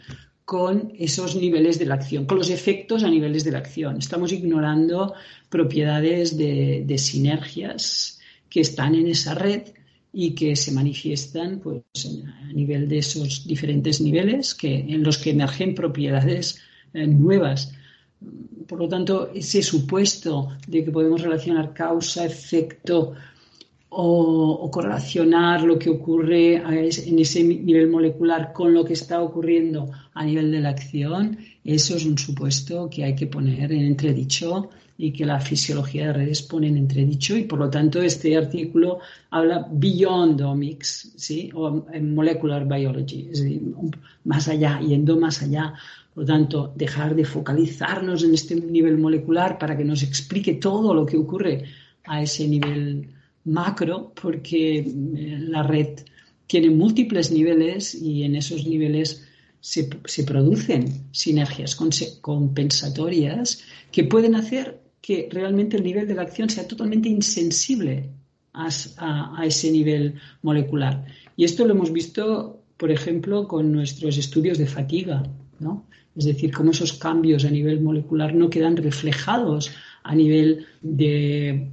con 0.44 0.92
esos 0.98 1.34
niveles 1.34 1.78
de 1.78 1.86
la 1.86 1.94
acción, 1.94 2.26
con 2.26 2.36
los 2.36 2.50
efectos 2.50 3.02
a 3.04 3.08
niveles 3.08 3.42
de 3.44 3.52
la 3.52 3.58
acción. 3.58 3.96
Estamos 3.96 4.32
ignorando 4.32 5.14
propiedades 5.48 6.36
de, 6.36 6.84
de 6.84 6.98
sinergias 6.98 8.20
que 8.50 8.60
están 8.60 8.94
en 8.94 9.08
esa 9.08 9.34
red 9.34 9.62
y 10.14 10.34
que 10.34 10.54
se 10.54 10.70
manifiestan 10.70 11.58
pues, 11.58 11.82
a 12.48 12.52
nivel 12.52 12.88
de 12.88 12.98
esos 12.98 13.46
diferentes 13.46 14.00
niveles 14.00 14.54
que, 14.54 14.72
en 14.78 15.02
los 15.02 15.18
que 15.18 15.30
emergen 15.30 15.74
propiedades 15.74 16.60
eh, 16.94 17.06
nuevas. 17.06 17.74
Por 18.68 18.78
lo 18.78 18.88
tanto, 18.88 19.30
ese 19.34 19.62
supuesto 19.62 20.56
de 20.68 20.84
que 20.84 20.92
podemos 20.92 21.20
relacionar 21.20 21.74
causa, 21.74 22.24
efecto 22.24 23.14
o, 23.90 24.70
correlacionar 24.70 25.62
lo 25.62 25.78
que 25.78 25.90
ocurre 25.90 26.56
en 26.56 27.18
ese 27.18 27.44
nivel 27.44 27.88
molecular 27.88 28.52
con 28.52 28.72
lo 28.72 28.84
que 28.84 28.94
está 28.94 29.20
ocurriendo 29.20 29.90
a 30.14 30.24
nivel 30.24 30.50
de 30.50 30.60
la 30.60 30.70
acción, 30.70 31.38
eso 31.62 31.96
es 31.96 32.04
un 32.04 32.18
supuesto 32.18 32.88
que 32.90 33.04
hay 33.04 33.14
que 33.14 33.26
poner 33.26 33.72
en 33.72 33.84
entredicho 33.84 34.70
y 34.96 35.12
que 35.12 35.26
la 35.26 35.40
fisiología 35.40 36.06
de 36.06 36.12
redes 36.12 36.42
pone 36.42 36.68
en 36.68 36.76
entredicho 36.76 37.36
y 37.36 37.44
por 37.44 37.58
lo 37.58 37.68
tanto 37.68 38.00
este 38.00 38.36
artículo 38.36 39.00
habla 39.30 39.66
beyond 39.70 40.40
omics, 40.40 41.12
¿sí? 41.16 41.50
o 41.54 41.86
en 41.92 42.14
molecular 42.14 42.66
biology, 42.66 43.28
es 43.32 43.42
decir, 43.42 43.62
más 44.24 44.48
allá, 44.48 44.80
yendo 44.80 45.18
más 45.18 45.42
allá. 45.42 45.74
Por 46.14 46.22
lo 46.22 46.26
tanto, 46.32 46.72
dejar 46.76 47.16
de 47.16 47.24
focalizarnos 47.24 48.22
en 48.22 48.34
este 48.34 48.54
nivel 48.54 48.98
molecular 48.98 49.58
para 49.58 49.76
que 49.76 49.84
nos 49.84 50.04
explique 50.04 50.54
todo 50.54 50.94
lo 50.94 51.04
que 51.04 51.16
ocurre 51.16 51.64
a 52.04 52.22
ese 52.22 52.46
nivel 52.46 53.08
macro, 53.44 54.12
porque 54.20 54.78
eh, 54.78 55.38
la 55.40 55.64
red 55.64 55.98
tiene 56.46 56.70
múltiples 56.70 57.32
niveles 57.32 57.96
y 57.96 58.22
en 58.22 58.36
esos 58.36 58.64
niveles 58.64 59.26
se, 59.58 59.90
se 60.04 60.22
producen 60.22 61.08
sinergias 61.10 61.74
compensatorias 62.20 63.64
que 63.90 64.04
pueden 64.04 64.36
hacer 64.36 64.83
que 65.04 65.28
realmente 65.30 65.76
el 65.76 65.84
nivel 65.84 66.08
de 66.08 66.14
la 66.14 66.22
acción 66.22 66.48
sea 66.48 66.66
totalmente 66.66 67.10
insensible 67.10 68.08
a, 68.54 69.42
ese 69.44 69.70
nivel 69.70 70.14
molecular. 70.40 71.04
Y 71.36 71.44
esto 71.44 71.66
lo 71.66 71.74
hemos 71.74 71.92
visto, 71.92 72.62
por 72.78 72.90
ejemplo, 72.90 73.46
con 73.46 73.70
nuestros 73.70 74.16
estudios 74.16 74.56
de 74.56 74.64
fatiga, 74.64 75.22
¿no? 75.60 75.84
Es 76.16 76.24
decir, 76.24 76.50
cómo 76.54 76.70
esos 76.70 76.94
cambios 76.94 77.44
a 77.44 77.50
nivel 77.50 77.82
molecular 77.82 78.34
no 78.34 78.48
quedan 78.48 78.78
reflejados 78.78 79.72
a 80.04 80.14
nivel 80.14 80.64
de 80.80 81.48
eh, 81.50 81.70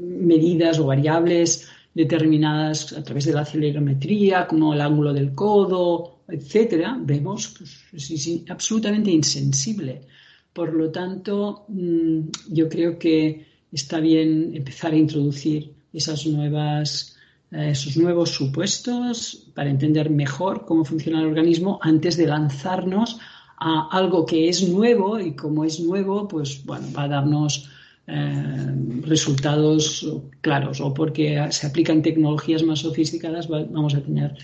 medidas 0.00 0.78
o 0.78 0.86
variables 0.86 1.68
determinadas 1.92 2.94
a 2.94 3.02
través 3.02 3.26
de 3.26 3.34
la 3.34 3.42
acelerometría, 3.42 4.46
como 4.46 4.72
el 4.72 4.80
ángulo 4.80 5.12
del 5.12 5.34
codo, 5.34 6.22
etcétera, 6.26 6.98
vemos 6.98 7.48
que 7.48 7.64
es 7.64 8.44
absolutamente 8.48 9.10
insensible 9.10 10.06
por 10.52 10.74
lo 10.74 10.90
tanto, 10.90 11.64
mm, 11.68 12.20
yo 12.48 12.68
creo 12.68 12.98
que 12.98 13.46
está 13.72 14.00
bien 14.00 14.52
empezar 14.54 14.92
a 14.92 14.96
introducir 14.96 15.74
eh, 15.92 17.70
esos 17.70 17.96
nuevos 17.96 18.30
supuestos 18.30 19.46
para 19.54 19.70
entender 19.70 20.10
mejor 20.10 20.64
cómo 20.66 20.84
funciona 20.84 21.20
el 21.20 21.26
organismo 21.26 21.78
antes 21.82 22.16
de 22.16 22.26
lanzarnos 22.26 23.18
a 23.58 23.88
algo 23.90 24.24
que 24.24 24.48
es 24.48 24.68
nuevo 24.68 25.20
y 25.20 25.34
como 25.36 25.64
es 25.64 25.80
nuevo, 25.80 26.26
pues 26.26 26.64
bueno, 26.64 26.86
va 26.96 27.04
a 27.04 27.08
darnos 27.08 27.68
eh, 28.06 28.74
resultados 29.02 30.06
claros 30.40 30.80
o 30.80 30.94
porque 30.94 31.46
se 31.50 31.66
aplican 31.66 32.02
tecnologías 32.02 32.62
más 32.62 32.80
sofisticadas 32.80 33.48
vamos 33.48 33.94
a 33.94 34.00
tener 34.00 34.36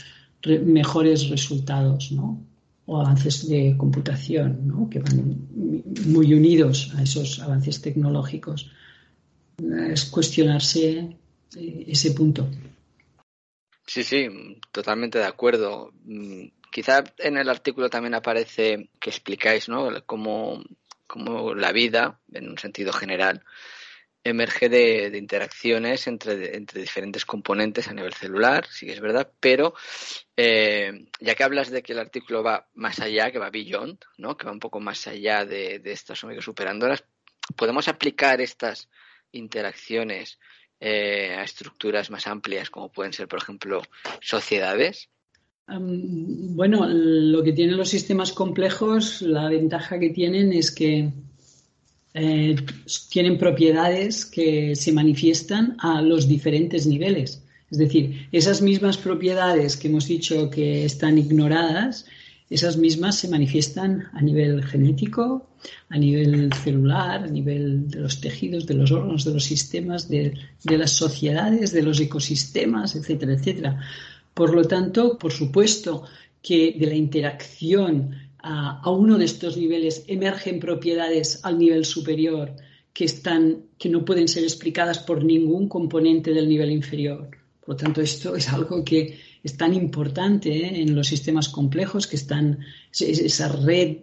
mejores 0.65 1.29
resultados, 1.31 2.13
¿no? 2.13 2.39
O 2.87 3.00
avances 3.00 3.49
de 3.49 3.76
computación, 3.76 4.66
¿no? 4.66 4.88
que 4.88 5.00
van 5.00 5.49
muy 6.07 6.33
unidos 6.33 6.93
a 6.97 7.02
esos 7.02 7.40
avances 7.40 7.83
tecnológicos. 7.83 8.71
Es 9.90 10.05
cuestionarse 10.05 11.16
eh, 11.57 11.85
ese 11.88 12.12
punto. 12.12 12.49
Sí, 13.87 14.05
sí, 14.05 14.28
totalmente 14.73 15.19
de 15.19 15.25
acuerdo. 15.25 15.93
Mm, 16.05 16.47
quizá 16.71 17.05
en 17.19 17.38
el 17.38 17.49
artículo 17.49 17.88
también 17.88 18.14
aparece 18.14 18.90
que 19.00 19.11
explicáis 19.11 19.69
¿no? 19.69 19.88
cómo, 20.05 20.62
cómo 21.07 21.55
la 21.55 21.73
vida, 21.73 22.21
en 22.33 22.50
un 22.50 22.59
sentido 22.59 22.93
general, 22.93 23.43
emerge 24.28 24.68
de, 24.68 25.16
interacciones 25.16 26.06
entre, 26.06 26.61
diferentes 26.75 27.25
componentes 27.25 27.88
a 27.88 27.95
nivel 27.95 28.12
celular, 28.12 28.66
sí 28.68 28.87
que 28.87 28.92
es 28.92 29.00
verdad, 29.00 29.30
pero 29.38 29.75
eh, 30.37 31.06
ya 31.21 31.35
que 31.35 31.45
hablas 31.45 31.71
de 31.71 31.83
que 31.83 31.92
el 31.92 32.00
artículo 32.00 32.42
va 32.42 32.68
más 32.75 32.99
allá, 33.00 33.30
que 33.30 33.38
va 33.38 33.50
beyond, 33.50 33.99
¿no? 34.18 34.37
que 34.37 34.47
va 34.47 34.52
un 34.52 34.61
poco 34.61 34.80
más 34.80 35.06
allá 35.06 35.45
de, 35.45 35.80
estas 35.85 36.25
superandoras, 36.40 37.04
¿podemos 37.54 37.87
aplicar 37.88 38.40
estas 38.40 38.88
interacciones 39.30 40.38
eh, 40.80 41.35
a 41.38 41.42
estructuras 41.42 42.11
más 42.11 42.26
amplias, 42.26 42.68
como 42.68 42.90
pueden 42.90 43.12
ser, 43.12 43.28
por 43.28 43.38
ejemplo, 43.40 43.83
sociedades? 44.21 45.09
bueno, 45.68 46.87
lo 46.88 47.42
que 47.42 47.52
tienen 47.52 47.76
los 47.76 47.88
sistemas 47.88 48.30
complejos, 48.30 49.21
la 49.23 49.49
ventaja 49.49 49.99
que 49.99 50.11
tienen 50.11 50.52
es 50.52 50.73
que 50.73 51.11
eh, 52.19 52.57
tienen 53.11 53.37
propiedades 53.37 54.25
que 54.25 54.75
se 54.75 54.91
manifiestan 54.91 55.77
a 55.81 56.01
los 56.01 56.27
diferentes 56.27 56.87
niveles. 56.87 57.43
Es 57.71 57.77
decir, 57.77 58.27
esas 58.33 58.63
mismas 58.63 58.97
propiedades 58.97 59.77
que 59.77 59.89
hemos 59.89 60.09
dicho 60.09 60.49
que 60.49 60.87
están 60.87 61.19
ignoradas, 61.19 62.07
esas 62.49 62.79
mismas 62.79 63.19
se 63.19 63.29
manifiestan 63.29 64.09
a 64.15 64.23
nivel 64.23 64.65
genético, 64.65 65.51
a 65.91 65.99
nivel 65.99 66.51
celular, 66.55 67.25
a 67.25 67.27
nivel 67.27 67.91
de 67.91 68.01
los 68.01 68.19
tejidos, 68.19 68.67
de 68.67 68.75
los 68.75 68.93
órganos, 68.93 69.27
de 69.27 69.35
los 69.35 69.45
sistemas, 69.45 70.09
de, 70.09 70.33
de 70.65 70.79
las 70.79 70.93
sociedades, 70.93 71.73
de 71.73 71.83
los 71.83 72.01
ecosistemas, 72.01 72.97
etcétera, 72.97 73.35
etcétera. 73.35 73.81
Por 74.33 74.55
lo 74.55 74.65
tanto, 74.65 75.19
por 75.19 75.33
supuesto 75.33 76.05
que 76.41 76.77
de 76.79 76.87
la 76.87 76.95
interacción 76.95 78.25
a, 78.47 78.91
uno 78.91 79.19
de 79.19 79.25
estos 79.25 79.57
niveles 79.57 80.05
emergen 80.07 80.61
propiedades 80.61 81.41
al 81.43 81.59
nivel 81.59 81.85
superior 81.85 82.55
que, 82.93 83.05
están, 83.05 83.65
que 83.76 83.88
no 83.88 84.05
pueden 84.05 84.29
ser 84.29 84.45
explicadas 84.45 85.00
por 85.00 85.25
ningún 85.25 85.69
componente 85.69 86.33
del 86.33 86.49
nivel 86.49 86.71
inferior. 86.71 87.29
Por 87.61 87.71
lo 87.71 87.76
tanto, 87.76 88.00
esto 88.00 88.37
es 88.37 88.49
algo 88.49 88.85
que 88.85 89.19
es 89.43 89.57
tan 89.57 89.75
importante 89.75 90.50
¿eh? 90.50 90.81
en 90.81 90.95
los 90.95 91.09
sistemas 91.09 91.49
complejos, 91.49 92.07
que 92.07 92.17
están 92.17 92.61
esa 92.93 93.49
red 93.49 93.97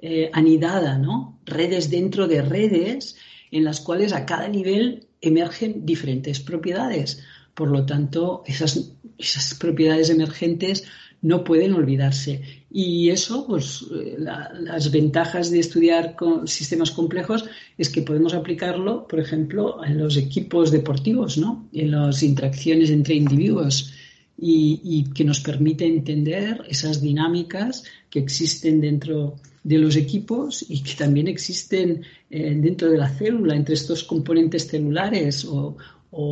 eh, 0.00 0.30
anidada, 0.32 0.98
¿no? 0.98 1.38
Redes 1.46 1.88
dentro 1.88 2.26
de 2.26 2.42
redes 2.42 3.16
en 3.52 3.64
las 3.64 3.80
cuales 3.80 4.12
a 4.12 4.26
cada 4.26 4.48
nivel 4.48 5.06
emergen 5.20 5.86
diferentes 5.86 6.40
propiedades. 6.40 7.22
Por 7.54 7.70
lo 7.70 7.86
tanto, 7.86 8.42
esas, 8.46 8.92
esas 9.16 9.54
propiedades 9.54 10.10
emergentes 10.10 10.84
no 11.22 11.44
pueden 11.44 11.72
olvidarse. 11.72 12.40
Y 12.70 13.08
eso, 13.10 13.46
pues 13.46 13.86
eh, 13.94 14.16
las 14.18 14.90
ventajas 14.90 15.50
de 15.50 15.60
estudiar 15.60 16.14
con 16.14 16.46
sistemas 16.46 16.90
complejos 16.90 17.44
es 17.78 17.88
que 17.88 18.02
podemos 18.02 18.34
aplicarlo, 18.34 19.06
por 19.08 19.20
ejemplo, 19.20 19.84
en 19.84 19.98
los 19.98 20.16
equipos 20.16 20.70
deportivos, 20.70 21.38
¿no? 21.38 21.68
En 21.72 21.92
las 21.92 22.22
interacciones 22.22 22.90
entre 22.90 23.14
individuos 23.14 23.92
y, 24.38 25.04
que 25.14 25.24
nos 25.24 25.40
permite 25.40 25.86
entender 25.86 26.62
esas 26.68 27.00
dinámicas 27.00 27.84
que 28.10 28.18
existen 28.18 28.80
dentro 28.80 29.36
de 29.64 29.78
los 29.78 29.96
equipos 29.96 30.64
y 30.68 30.82
que 30.82 30.94
también 30.94 31.26
existen 31.26 32.02
eh, 32.30 32.54
dentro 32.56 32.90
de 32.90 32.98
la 32.98 33.08
célula, 33.08 33.56
entre 33.56 33.74
estos 33.74 34.04
componentes 34.04 34.68
celulares 34.68 35.44
o, 35.44 35.76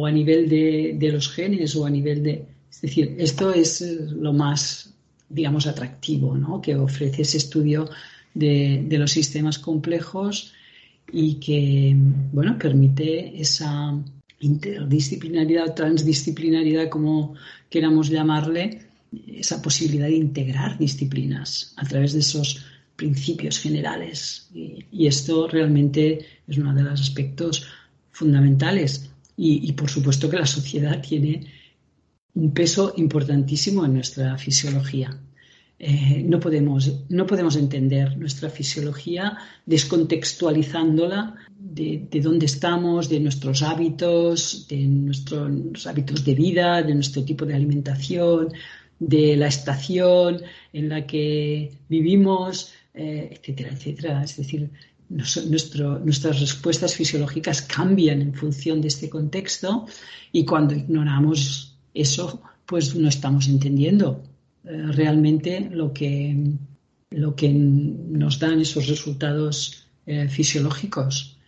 a 0.07 0.11
nivel 0.11 0.49
de, 0.49 0.97
de 0.99 1.13
los 1.13 1.29
genes 1.31 1.75
o 1.77 1.85
a 1.85 1.91
nivel 1.91 2.23
de, 2.23 2.47
es 2.75 2.81
decir, 2.81 3.15
esto 3.19 3.53
es 3.53 3.81
eh, 3.83 3.99
lo 4.11 4.33
más, 4.33 4.93
digamos, 5.29 5.67
atractivo 5.67 6.37
¿no? 6.37 6.61
que 6.61 6.75
ofrece 6.75 7.23
ese 7.23 7.39
estudio 7.39 7.89
de, 8.35 8.87
los 8.91 9.13
sistemas 9.13 9.59
complejos 9.59 10.53
y 11.13 11.35
que, 11.35 11.95
bueno, 12.33 12.59
permite 12.59 13.41
esa 13.41 13.97
interdisciplinaridad 14.41 15.69
o 15.69 15.75
transdisciplinaridad, 15.75 16.89
como 16.89 17.35
queramos 17.71 18.09
llamarle, 18.09 18.81
esa 19.29 19.63
posibilidad 19.63 20.09
de 20.09 20.17
integrar 20.17 20.77
disciplinas 20.77 21.75
a 21.77 21.87
través 21.87 22.13
de 22.15 22.19
esos 22.19 22.65
principios 22.97 23.61
generales. 23.61 24.49
Y, 24.53 24.85
y 24.91 25.07
esto 25.07 25.47
realmente 25.47 26.27
es 26.49 26.59
uno 26.59 26.75
de 26.75 26.83
los 26.83 27.01
aspectos 27.01 27.65
fundamentales. 28.11 29.09
Y, 29.37 29.69
y, 29.69 29.73
por 29.73 29.89
supuesto 29.89 30.29
que 30.29 30.39
la 30.39 30.47
sociedad 30.47 31.01
tiene 31.01 31.47
un 32.35 32.53
peso 32.53 32.95
importantísimo 32.97 33.85
en 33.85 33.95
nuestra 33.95 34.37
fisiología. 34.39 35.21
Eh, 35.79 36.23
no, 36.27 36.39
podemos, 36.39 37.05
no 37.09 37.27
podemos 37.27 37.57
entender 37.57 38.17
nuestra 38.17 38.49
fisiología 38.49 39.37
descontextualizándola 39.67 41.35
de, 41.59 42.07
de, 42.11 42.21
dónde 42.21 42.47
estamos, 42.47 43.09
de 43.09 43.21
nuestros 43.21 43.63
hábitos, 43.63 44.67
de 44.69 44.87
nuestros 44.87 45.87
hábitos 45.87 46.25
de 46.25 46.35
vida, 46.35 46.83
de 46.83 46.95
nuestro 46.95 47.25
tipo 47.25 47.45
de 47.45 47.55
alimentación, 47.55 48.53
de 48.99 49.37
la 49.37 49.49
estación 49.49 50.43
en 50.73 50.89
la 50.89 51.07
que 51.07 51.73
vivimos, 51.89 52.73
eh, 52.95 53.31
etcétera, 53.33 53.71
etcétera. 53.73 54.23
Es 54.23 54.37
decir, 54.37 54.71
nuestras 55.09 56.41
respuestas 56.41 56.95
fisiológicas 56.95 57.63
cambian 57.63 58.23
en 58.23 58.35
función 58.35 58.81
de 58.81 58.89
este 58.89 59.11
contexto 59.11 59.87
y 60.33 60.45
cuando 60.45 60.75
ignoramos 60.75 61.74
eso, 61.95 62.43
pues 62.67 62.95
no 62.95 63.09
estamos 63.09 63.49
entendiendo 63.49 64.23
eh, 64.65 64.71
realmente 64.93 65.69
lo 65.71 65.93
que, 65.93 66.53
lo 67.11 67.35
que 67.37 67.49
nos 67.49 68.39
dan 68.39 68.61
esos 68.61 68.89
resultados 68.89 69.87
eh, 70.07 70.29
fisiológicos. 70.29 71.39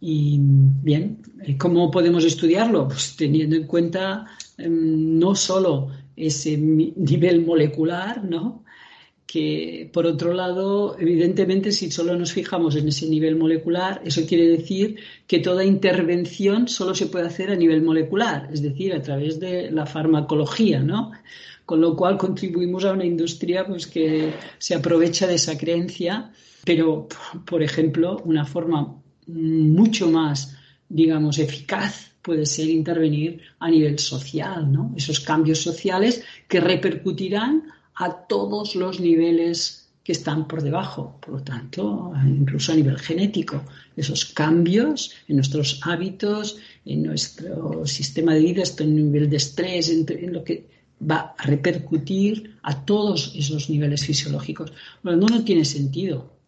Y 0.00 0.38
bien, 0.40 1.18
¿cómo 1.58 1.90
podemos 1.90 2.24
estudiarlo? 2.24 2.86
Pues 2.88 3.16
teniendo 3.16 3.56
en 3.56 3.66
cuenta 3.66 4.26
em, 4.56 5.18
no 5.18 5.34
solo 5.34 5.90
ese 6.16 6.56
nivel 6.96 7.44
molecular, 7.44 8.24
¿no? 8.24 8.64
Que 9.28 9.90
por 9.92 10.06
otro 10.06 10.32
lado, 10.32 10.96
evidentemente, 10.98 11.70
si 11.70 11.90
solo 11.90 12.16
nos 12.16 12.32
fijamos 12.32 12.76
en 12.76 12.88
ese 12.88 13.06
nivel 13.10 13.36
molecular, 13.36 14.00
eso 14.02 14.24
quiere 14.26 14.48
decir 14.48 14.96
que 15.26 15.40
toda 15.40 15.66
intervención 15.66 16.66
solo 16.66 16.94
se 16.94 17.08
puede 17.08 17.26
hacer 17.26 17.50
a 17.50 17.54
nivel 17.54 17.82
molecular, 17.82 18.48
es 18.50 18.62
decir, 18.62 18.94
a 18.94 19.02
través 19.02 19.38
de 19.38 19.70
la 19.70 19.84
farmacología, 19.84 20.80
¿no? 20.80 21.12
Con 21.66 21.82
lo 21.82 21.94
cual 21.94 22.16
contribuimos 22.16 22.86
a 22.86 22.92
una 22.92 23.04
industria 23.04 23.66
pues, 23.66 23.86
que 23.86 24.32
se 24.56 24.74
aprovecha 24.74 25.26
de 25.26 25.34
esa 25.34 25.58
creencia, 25.58 26.32
pero, 26.64 27.06
por 27.44 27.62
ejemplo, 27.62 28.22
una 28.24 28.46
forma 28.46 28.96
mucho 29.26 30.08
más, 30.08 30.56
digamos, 30.88 31.38
eficaz 31.38 32.12
puede 32.22 32.46
ser 32.46 32.70
intervenir 32.70 33.42
a 33.58 33.68
nivel 33.68 33.98
social, 33.98 34.72
¿no? 34.72 34.94
Esos 34.96 35.20
cambios 35.20 35.58
sociales 35.58 36.24
que 36.48 36.60
repercutirán 36.60 37.64
a 37.98 38.26
todos 38.28 38.76
los 38.76 39.00
niveles 39.00 39.88
que 40.04 40.12
están 40.12 40.48
por 40.48 40.62
debajo, 40.62 41.18
por 41.20 41.34
lo 41.34 41.42
tanto, 41.42 42.12
incluso 42.24 42.72
a 42.72 42.76
nivel 42.76 42.98
genético, 42.98 43.62
esos 43.96 44.24
cambios 44.24 45.12
en 45.26 45.36
nuestros 45.36 45.80
hábitos, 45.82 46.56
en 46.86 47.02
nuestro 47.02 47.84
sistema 47.84 48.32
de 48.34 48.40
vida, 48.40 48.62
esto 48.62 48.84
en 48.84 48.94
nivel 48.96 49.28
de 49.28 49.36
estrés, 49.36 49.90
en, 49.90 50.32
lo 50.32 50.44
que 50.44 50.66
va 50.98 51.34
a 51.36 51.42
repercutir 51.44 52.56
a 52.62 52.86
todos 52.86 53.34
esos 53.34 53.68
niveles 53.68 54.06
fisiológicos. 54.06 54.72
Bueno, 55.02 55.26
no, 55.28 55.44
tiene 55.44 55.64
sentido 55.64 56.38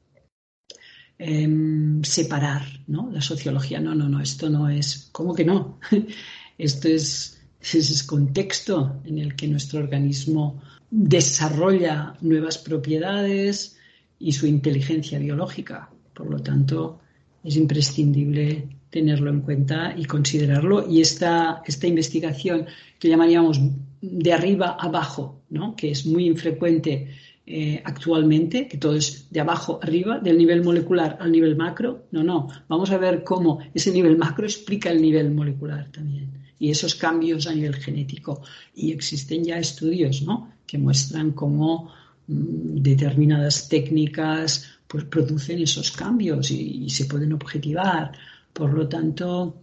em, 1.18 2.02
separar 2.02 2.62
¿no? 2.86 3.10
la 3.12 3.20
sociología. 3.20 3.80
No, 3.80 3.94
no, 3.94 4.08
no, 4.08 4.22
esto 4.22 4.48
no 4.48 4.70
es. 4.70 5.10
¿Cómo 5.12 5.34
que 5.34 5.44
no? 5.44 5.80
esto 6.58 6.88
es, 6.88 7.42
es 7.60 7.74
ese 7.74 8.06
contexto 8.06 9.02
en 9.04 9.18
el 9.18 9.36
que 9.36 9.48
nuestro 9.48 9.80
organismo 9.80 10.62
desarrolla 10.90 12.16
nuevas 12.20 12.58
propiedades 12.58 13.78
y 14.18 14.32
su 14.32 14.46
inteligencia 14.46 15.18
biológica. 15.18 15.88
Por 16.12 16.30
lo 16.30 16.40
tanto, 16.40 17.00
es 17.42 17.56
imprescindible 17.56 18.68
tenerlo 18.90 19.30
en 19.30 19.40
cuenta 19.40 19.94
y 19.96 20.04
considerarlo. 20.04 20.86
Y 20.88 21.00
esta, 21.00 21.62
esta 21.64 21.86
investigación 21.86 22.66
que 22.98 23.08
llamaríamos 23.08 23.60
de 24.00 24.32
arriba 24.32 24.76
abajo, 24.78 25.42
¿no? 25.50 25.76
que 25.76 25.92
es 25.92 26.06
muy 26.06 26.26
infrecuente 26.26 27.08
eh, 27.46 27.80
actualmente, 27.84 28.66
que 28.68 28.78
todo 28.78 28.96
es 28.96 29.30
de 29.30 29.40
abajo 29.40 29.78
arriba, 29.82 30.18
del 30.18 30.36
nivel 30.38 30.62
molecular 30.62 31.18
al 31.20 31.30
nivel 31.30 31.56
macro. 31.56 32.06
No, 32.10 32.22
no, 32.24 32.48
vamos 32.68 32.90
a 32.90 32.98
ver 32.98 33.22
cómo 33.22 33.60
ese 33.72 33.92
nivel 33.92 34.18
macro 34.18 34.44
explica 34.44 34.90
el 34.90 35.00
nivel 35.00 35.30
molecular 35.30 35.90
también 35.90 36.40
y 36.60 36.70
esos 36.70 36.94
cambios 36.94 37.46
a 37.46 37.54
nivel 37.54 37.74
genético. 37.74 38.42
Y 38.74 38.92
existen 38.92 39.42
ya 39.42 39.58
estudios 39.58 40.22
¿no? 40.22 40.52
Que 40.70 40.78
muestran 40.78 41.32
cómo 41.32 41.92
mm, 42.28 42.80
determinadas 42.80 43.68
técnicas 43.68 44.70
pues, 44.86 45.04
producen 45.04 45.60
esos 45.60 45.90
cambios 45.90 46.50
y, 46.52 46.88
se 46.88 47.06
pueden 47.06 47.32
objetivar. 47.32 48.12
Por 48.52 48.72
lo 48.72 48.88
tanto, 48.88 49.56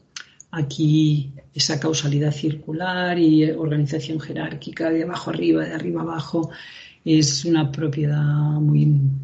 aquí 0.52 1.32
esa 1.54 1.80
causalidad 1.80 2.34
circular 2.34 3.18
y 3.18 3.50
organización 3.52 4.20
jerárquica 4.20 4.90
de 4.90 5.04
abajo 5.04 5.30
arriba, 5.30 5.64
de 5.64 5.74
arriba 5.76 6.02
abajo, 6.02 6.50
es 7.06 7.46
una 7.46 7.72
propiedad 7.72 8.60
muy 8.60 8.82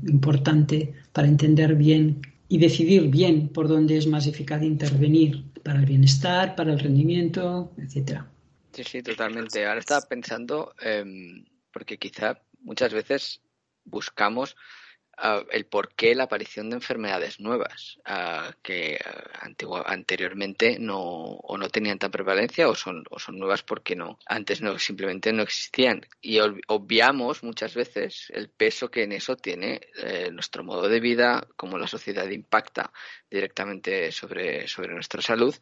importante 0.08 0.94
para 1.12 1.28
entender 1.28 1.76
bien 1.76 2.22
y 2.48 2.60
decidir 2.60 3.10
bien 3.10 3.50
por 3.50 3.68
dónde 3.68 3.98
es 3.98 4.08
más 4.08 4.26
eficaz 4.26 4.64
intervenir 4.64 5.44
para 5.64 5.80
el 5.80 5.86
bienestar, 5.86 6.56
para 6.56 6.72
el 6.72 6.80
rendimiento, 6.80 7.74
etcétera. 7.78 8.26
Sí, 8.72 8.84
sí, 8.84 9.04
totalmente. 9.04 9.66
Ahora 9.66 9.80
estaba 9.80 10.02
pensando 10.02 10.74
eh, 10.84 11.44
porque 11.74 11.98
quizá 11.98 12.42
muchas 12.60 12.94
veces 12.94 13.42
buscamos 13.84 14.56
el 15.52 15.66
por 15.66 15.94
qué 15.94 16.16
la 16.16 16.24
aparición 16.24 16.70
de 16.70 16.78
enfermedades 16.78 17.40
nuevas 17.40 18.00
que 18.62 19.00
anteriormente 19.86 20.78
no 20.80 21.00
o 21.00 21.58
no 21.58 21.70
tenían 21.70 22.00
tan 22.00 22.12
prevalencia 22.12 22.68
o 22.68 22.76
son 22.76 23.04
o 23.10 23.20
son 23.20 23.38
nuevas 23.38 23.64
porque 23.64 23.96
no 23.96 24.18
antes 24.26 24.62
no 24.62 24.78
simplemente 24.80 25.32
no 25.34 25.44
existían. 25.44 26.06
Y 26.22 26.40
obviamos 26.68 27.44
muchas 27.44 27.74
veces 27.76 28.32
el 28.34 28.50
peso 28.50 28.90
que 28.90 29.04
en 29.04 29.12
eso 29.12 29.36
tiene 29.36 29.82
eh, 29.98 30.30
nuestro 30.32 30.64
modo 30.64 30.88
de 30.90 31.00
vida 31.00 31.48
cómo 31.56 31.78
la 31.78 31.88
sociedad 31.88 32.28
impacta 32.30 32.92
directamente 33.30 34.12
sobre 34.12 34.68
sobre 34.68 34.94
nuestra 34.94 35.22
salud. 35.22 35.56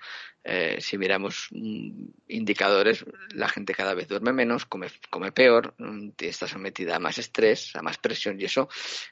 Eh, 0.44 0.78
si 0.82 0.98
miramos 0.98 1.50
mm, 1.52 2.06
indicadores 2.30 3.06
la 3.30 3.48
gente 3.48 3.76
cada 3.76 3.94
vez 3.94 4.08
duerme 4.08 4.34
menos 4.34 4.66
come 4.66 4.88
come 5.12 5.32
peor 5.32 5.76
mm, 5.78 6.10
está 6.18 6.48
sometida 6.48 6.96
a 6.96 7.00
más 7.00 7.20
estrés 7.20 7.76
a 7.76 7.84
más 7.84 8.00
presión 8.00 8.42
y 8.42 8.46
eso 8.46 8.68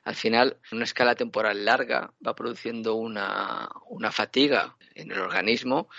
al 0.05 0.15
final 0.15 0.28
final, 0.29 0.57
una 0.71 0.83
escala 0.83 1.15
temporal 1.15 1.65
larga 1.65 2.13
va 2.25 2.35
produciendo 2.35 2.93
una, 2.95 3.67
fatiga 4.11 4.75
en 4.93 5.11
el 5.11 5.19
organismo 5.19 5.89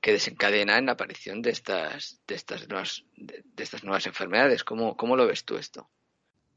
que 0.00 0.12
desencadena 0.12 0.78
en 0.78 0.86
la 0.86 0.92
aparición 0.92 1.42
de 1.42 1.50
estas, 1.50 2.20
de 2.26 2.34
estas, 2.34 2.68
nuevas, 2.68 3.04
de, 3.16 3.62
estas 3.62 3.84
nuevas 3.84 4.06
enfermedades. 4.06 4.64
¿Cómo, 4.64 4.96
¿Cómo, 4.96 5.16
lo 5.16 5.26
ves 5.26 5.44
tú 5.44 5.56
esto? 5.56 5.88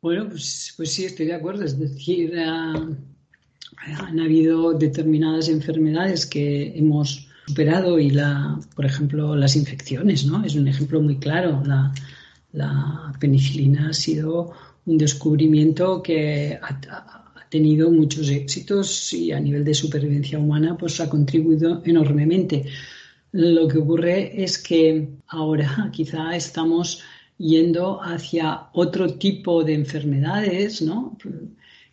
Bueno, 0.01 0.27
pues, 0.29 0.73
pues 0.77 0.91
sí, 0.91 1.05
estoy 1.05 1.27
de 1.27 1.36
acuerdo. 1.36 1.63
Es 1.63 1.77
decir, 1.77 2.34
han 2.39 4.19
habido 4.19 4.73
determinadas 4.73 5.47
enfermedades 5.47 6.25
que 6.25 6.75
hemos 6.75 7.27
superado 7.45 7.99
y, 7.99 8.10
la, 8.10 8.60
por 8.75 8.86
ejemplo, 8.86 9.36
las 9.36 9.55
infecciones, 9.55 10.25
¿no? 10.25 10.43
Es 10.43 10.55
un 10.55 10.67
ejemplo 10.67 11.01
muy 11.01 11.17
claro. 11.19 11.62
La, 11.65 11.93
la 12.51 13.13
penicilina 13.19 13.89
ha 13.89 13.93
sido 13.93 14.53
un 14.86 14.98
descubrimiento 14.98 16.02
que 16.02 16.58
ha, 16.62 17.17
tenido 17.50 17.91
muchos 17.91 18.30
éxitos 18.30 19.12
y 19.12 19.34
a 19.34 19.39
nivel 19.39 19.65
de 19.65 19.74
supervivencia 19.74 20.39
humana 20.39 20.78
pues 20.78 21.02
ha 21.02 21.10
contribuido 21.10 21.82
enormemente. 21.84 22.63
Lo 23.34 23.67
que 23.67 23.78
ocurre 23.78 24.41
es 24.41 24.58
que 24.58 25.10
ahora 25.28 25.89
quizá 25.91 26.34
estamos 26.34 27.02
yendo 27.38 28.02
hacia 28.02 28.70
otro 28.72 29.15
tipo 29.15 29.65
de 29.65 29.74
enfermedades, 29.74 30.82
¿no? 30.82 31.17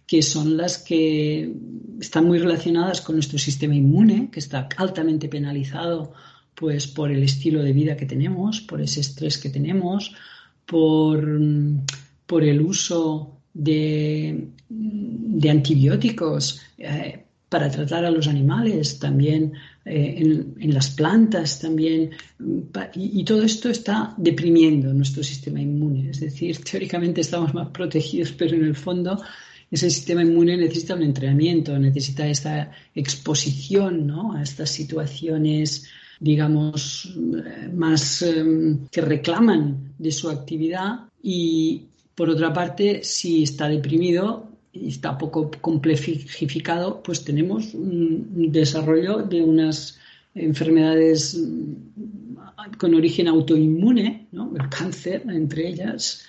que 0.07 0.23
son 0.23 0.57
las 0.57 0.79
que 0.79 1.53
están 2.01 2.25
muy 2.25 2.39
relacionadas 2.39 3.01
con 3.01 3.17
nuestro 3.17 3.39
sistema 3.39 3.75
inmune, 3.75 4.31
que 4.31 4.41
está 4.41 4.69
altamente 4.77 5.29
penalizado 5.29 6.13
pues, 6.55 6.87
por 6.87 7.11
el 7.11 7.23
estilo 7.23 7.63
de 7.63 7.73
vida 7.73 7.97
que 7.97 8.07
tenemos, 8.07 8.61
por 8.61 8.81
ese 8.81 9.01
estrés 9.01 9.39
que 9.39 9.51
tenemos, 9.51 10.15
por 10.65 11.29
por 12.29 12.45
el 12.45 12.61
uso 12.61 13.41
de, 13.55 14.49
antibióticos 15.51 16.61
eh, 16.77 17.25
para 17.49 17.71
tratar 17.71 18.05
a 18.05 18.11
los 18.11 18.29
animales, 18.29 18.99
también 18.99 19.55
eh, 19.87 20.55
en, 20.61 20.75
las 20.75 20.91
plantas, 20.91 21.59
también. 21.59 22.11
Y, 22.95 23.25
todo 23.25 23.43
esto 23.43 23.71
está 23.71 24.15
deprimiendo 24.19 24.93
nuestro 24.93 25.23
sistema 25.23 25.59
inmune. 25.59 26.11
Es 26.11 26.21
decir, 26.21 26.59
teóricamente 26.71 27.23
estamos 27.23 27.55
más 27.55 27.69
protegidos, 27.69 28.33
pero 28.33 28.55
en 28.55 28.65
el 28.65 28.77
fondo 28.77 29.23
ese 29.71 29.89
sistema 29.89 30.23
inmune 30.23 30.59
necesita 30.59 30.95
un 30.95 31.05
entrenamiento, 31.05 31.79
necesita 31.79 32.29
esta 32.29 32.71
exposición 32.95 34.11
a 34.37 34.43
estas 34.43 34.71
situaciones 34.71 35.89
digamos, 36.21 37.15
eh, 37.17 37.71
más 37.73 38.25
que 38.91 39.01
reclaman 39.01 39.95
de 39.97 40.11
su 40.11 40.29
actividad 40.29 41.07
y, 41.23 41.89
por 42.19 42.31
otra 42.31 42.53
parte, 42.53 43.05
si 43.05 43.45
está 43.45 43.69
deprimido 43.69 44.49
y 44.73 44.89
está 44.89 45.17
poco 45.17 45.53
complejificado, 45.61 47.01
pues 47.01 47.23
tenemos 47.23 47.75
un 47.75 48.51
desarrollo 48.51 49.19
de 49.19 49.41
unas 49.41 50.01
enfermedades 50.35 51.39
mm, 51.39 52.75
con 52.77 52.97
origen 52.97 53.29
autoinmune, 53.29 54.27
el 54.33 54.69
cáncer 54.69 55.23
entre 55.29 55.69
ellas, 55.69 56.27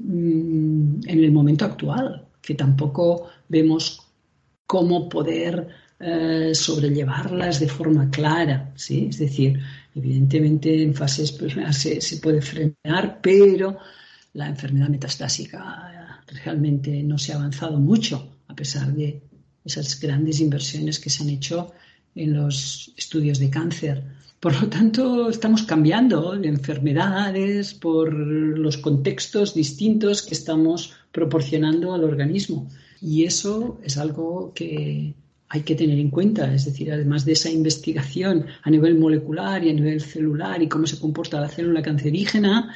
mm, 0.00 1.00
en 1.06 1.24
el 1.24 1.32
momento 1.32 1.64
actual, 1.64 2.28
que 2.42 2.54
tampoco 2.54 3.28
vemos 3.48 4.06
cómo 4.66 5.08
poder 5.08 5.66
eh, 5.98 6.50
sobrellevarlas 6.54 7.58
de 7.58 7.68
forma 7.68 8.10
clara, 8.10 8.70
¿sí? 8.74 9.06
Es 9.08 9.18
decir, 9.18 9.58
evidentemente 9.94 10.82
en 10.82 10.94
fases 10.94 11.32
primeras 11.32 11.78
se, 11.78 12.02
se 12.02 12.18
puede 12.18 12.42
frenar, 12.42 13.20
pero 13.22 13.78
la 14.34 14.48
enfermedad 14.48 14.88
metastásica 14.88 16.22
realmente 16.44 17.02
no 17.02 17.18
se 17.18 17.32
ha 17.32 17.36
avanzado 17.36 17.78
mucho, 17.78 18.36
a 18.48 18.54
pesar 18.54 18.92
de 18.94 19.22
esas 19.64 20.00
grandes 20.00 20.40
inversiones 20.40 20.98
que 20.98 21.10
se 21.10 21.22
han 21.22 21.30
hecho 21.30 21.72
en 22.14 22.34
los 22.34 22.92
estudios 22.96 23.38
de 23.38 23.50
cáncer. 23.50 24.02
Por 24.40 24.60
lo 24.60 24.68
tanto, 24.68 25.30
estamos 25.30 25.62
cambiando 25.62 26.32
de 26.32 26.48
enfermedades 26.48 27.74
por 27.74 28.12
los 28.12 28.76
contextos 28.76 29.54
distintos 29.54 30.22
que 30.22 30.34
estamos 30.34 30.94
proporcionando 31.12 31.94
al 31.94 32.02
organismo. 32.02 32.68
Y 33.00 33.24
eso 33.24 33.78
es 33.84 33.98
algo 33.98 34.52
que 34.54 35.14
hay 35.48 35.62
que 35.62 35.74
tener 35.74 35.98
en 35.98 36.10
cuenta. 36.10 36.52
Es 36.52 36.64
decir, 36.64 36.90
además 36.90 37.24
de 37.24 37.32
esa 37.32 37.50
investigación 37.50 38.46
a 38.62 38.70
nivel 38.70 38.98
molecular 38.98 39.62
y 39.62 39.70
a 39.70 39.74
nivel 39.74 40.00
celular 40.00 40.60
y 40.62 40.68
cómo 40.68 40.86
se 40.86 40.98
comporta 40.98 41.40
la 41.40 41.48
célula 41.48 41.82
cancerígena, 41.82 42.74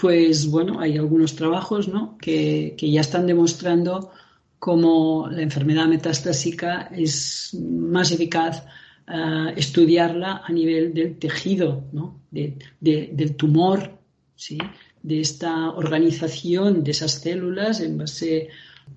pues 0.00 0.48
bueno, 0.48 0.78
hay 0.78 0.96
algunos 0.96 1.34
trabajos 1.34 1.90
que, 2.20 2.76
que 2.78 2.88
ya 2.88 3.00
están 3.00 3.26
demostrando 3.26 4.12
cómo 4.60 5.28
la 5.28 5.42
enfermedad 5.42 5.88
metastásica 5.88 6.88
es 6.94 7.56
más 7.60 8.12
eficaz 8.12 8.62
uh, 9.08 9.48
estudiarla 9.56 10.42
a 10.46 10.52
nivel 10.52 10.94
del 10.94 11.18
tejido, 11.18 11.88
¿no? 11.90 12.20
de, 12.30 12.56
del 12.80 13.34
tumor, 13.34 13.98
¿sí? 14.36 14.56
de 15.02 15.20
esta 15.20 15.70
organización 15.70 16.84
de 16.84 16.92
esas 16.92 17.14
células 17.14 17.80
en 17.80 17.98
base 17.98 18.50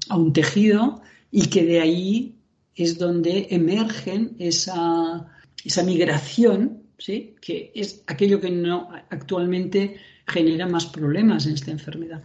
a 0.07 0.17
un 0.17 0.33
tejido 0.33 1.01
y 1.31 1.47
que 1.47 1.65
de 1.65 1.79
ahí 1.79 2.35
es 2.75 2.99
donde 2.99 3.47
emergen 3.49 4.35
esa, 4.37 5.35
esa 5.65 5.81
migración, 5.81 6.83
¿sí? 6.99 7.33
que 7.41 7.71
es 7.73 8.03
aquello 8.05 8.39
que 8.39 8.51
no 8.51 8.89
actualmente 9.09 9.97
genera 10.31 10.67
más 10.67 10.85
problemas 10.85 11.45
en 11.45 11.53
esta 11.53 11.71
enfermedad. 11.71 12.23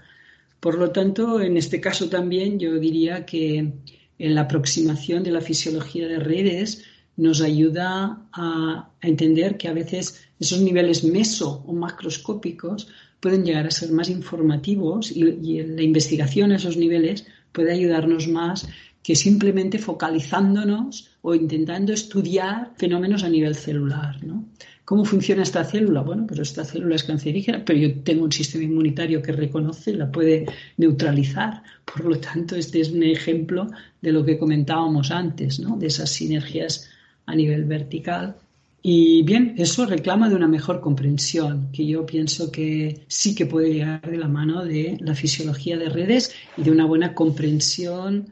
Por 0.61 0.79
lo 0.79 0.91
tanto, 0.91 1.41
en 1.41 1.57
este 1.57 1.81
caso 1.81 2.09
también 2.09 2.59
yo 2.59 2.79
diría 2.79 3.27
que 3.27 3.73
en 4.19 4.35
la 4.35 4.43
aproximación 4.43 5.23
de 5.23 5.33
la 5.33 5.41
fisiología 5.41 6.09
de 6.09 6.19
redes 6.19 6.85
nos 7.17 7.41
ayuda 7.41 8.29
a, 8.33 8.91
entender 9.01 9.57
que 9.57 9.69
a 9.69 9.73
veces 9.73 10.27
esos 10.41 10.61
niveles 10.61 11.05
meso 11.05 11.63
o 11.67 11.73
macroscópicos 11.73 12.89
pueden 13.21 13.45
llegar 13.45 13.67
a 13.67 13.71
ser 13.71 13.91
más 13.93 14.09
informativos 14.09 15.13
y, 15.13 15.21
y 15.23 15.63
la 15.63 15.83
investigación 15.83 16.53
a 16.53 16.57
esos 16.57 16.77
niveles 16.77 17.27
puede 17.53 17.73
ayudarnos 17.73 18.29
más 18.29 18.69
que 19.03 19.15
simplemente 19.15 19.79
focalizándonos 19.79 21.11
o 21.23 21.35
intentando 21.35 21.93
estudiar 21.93 22.73
fenómenos 22.77 23.23
a 23.23 23.29
nivel 23.29 23.55
celular. 23.55 24.23
¿no? 24.25 24.45
¿Cómo 24.87 25.05
funciona 25.05 25.43
esta 25.43 25.65
célula? 25.65 26.03
Bueno, 26.03 26.29
pues 26.29 26.39
esta 26.39 26.65
célula 26.65 26.95
es 26.95 27.03
cancerígena, 27.03 27.65
pero 27.65 27.77
yo 27.77 28.03
tengo 28.05 28.23
un 28.23 28.31
sistema 28.31 28.63
inmunitario 28.63 29.21
que 29.21 29.33
reconoce, 29.33 29.93
la 29.93 30.13
puede 30.13 30.47
neutralizar. 30.77 31.61
Por 31.85 32.05
lo 32.05 32.21
tanto, 32.21 32.55
este 32.55 32.81
es 32.81 32.93
un 32.93 33.03
ejemplo 33.03 33.69
de 34.01 34.13
lo 34.13 34.25
que 34.25 34.39
comentábamos 34.39 35.11
antes, 35.11 35.59
¿no? 35.59 35.77
de 35.77 35.89
esas 35.89 36.11
sinergias 36.11 36.89
a 37.27 37.35
nivel 37.35 37.65
vertical. 37.65 38.37
Y 38.81 39.25
bien, 39.25 39.57
eso 39.59 39.87
reclama 39.87 40.29
de 40.29 40.37
una 40.37 40.47
mejor 40.47 40.81
comprensión, 40.81 41.73
que 41.73 41.85
yo 41.85 42.07
pienso 42.07 42.53
que 42.53 43.01
sí 43.09 43.35
que 43.35 43.47
puede 43.47 43.75
llegar 43.75 44.09
de 44.09 44.19
la 44.19 44.29
mano 44.29 44.65
de 44.65 44.99
la 45.01 45.17
fisiología 45.17 45.77
de 45.77 45.89
redes 45.89 46.33
y 46.57 46.63
de 46.63 46.71
una 46.71 46.87
buena 46.87 47.13
comprensión 47.13 48.29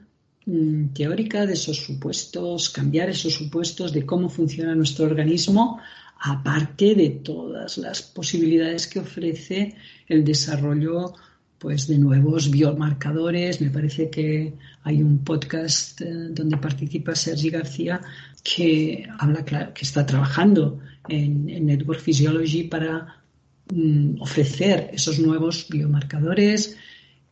mm, 0.46 0.90
teórica 0.94 1.46
de 1.46 1.54
esos 1.54 1.78
supuestos, 1.78 2.70
cambiar 2.70 3.10
esos 3.10 3.34
supuestos 3.34 3.92
de 3.92 4.06
cómo 4.06 4.28
funciona 4.28 4.76
nuestro 4.76 5.06
organismo 5.06 5.80
aparte 6.26 6.94
de 6.94 7.10
todas 7.10 7.76
las 7.76 8.00
posibilidades 8.00 8.86
que 8.86 8.98
ofrece 8.98 9.74
el 10.08 10.24
desarrollo 10.24 11.12
pues, 11.58 11.86
de 11.86 11.98
nuevos 11.98 12.50
biomarcadores. 12.50 13.60
Me 13.60 13.68
parece 13.68 14.08
que 14.08 14.54
hay 14.84 15.02
un 15.02 15.18
podcast 15.22 16.00
eh, 16.00 16.06
donde 16.30 16.56
participa 16.56 17.14
Sergi 17.14 17.50
García 17.50 18.00
que 18.42 19.06
habla 19.18 19.44
que 19.44 19.84
está 19.84 20.06
trabajando 20.06 20.80
en, 21.08 21.44
Network 21.66 22.00
Physiology 22.00 22.64
para 22.64 23.22
mm, 23.70 24.22
ofrecer 24.22 24.90
esos 24.94 25.18
nuevos 25.18 25.66
biomarcadores 25.68 26.76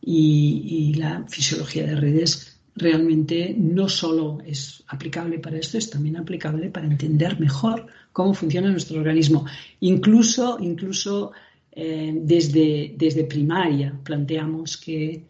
y 0.05 0.93
la 0.95 1.25
fisiología 1.29 1.85
de 1.87 1.95
redes 1.95 2.59
realmente 2.75 3.55
no 3.57 3.87
solo 3.87 4.39
es 4.45 4.83
aplicable 4.87 5.39
para 5.39 5.57
esto, 5.57 5.77
es 5.77 5.89
también 5.89 6.17
aplicable 6.17 6.69
para 6.69 6.87
entender 6.87 7.39
mejor 7.39 7.87
cómo 8.13 8.33
funciona 8.33 8.71
nuestro 8.71 8.99
organismo. 8.99 9.45
Incluso, 9.81 10.57
incluso 10.61 11.33
eh, 11.71 12.13
desde, 12.15 12.93
desde 12.95 13.23
primaria 13.25 13.99
planteamos 14.03 14.77
que 14.77 15.23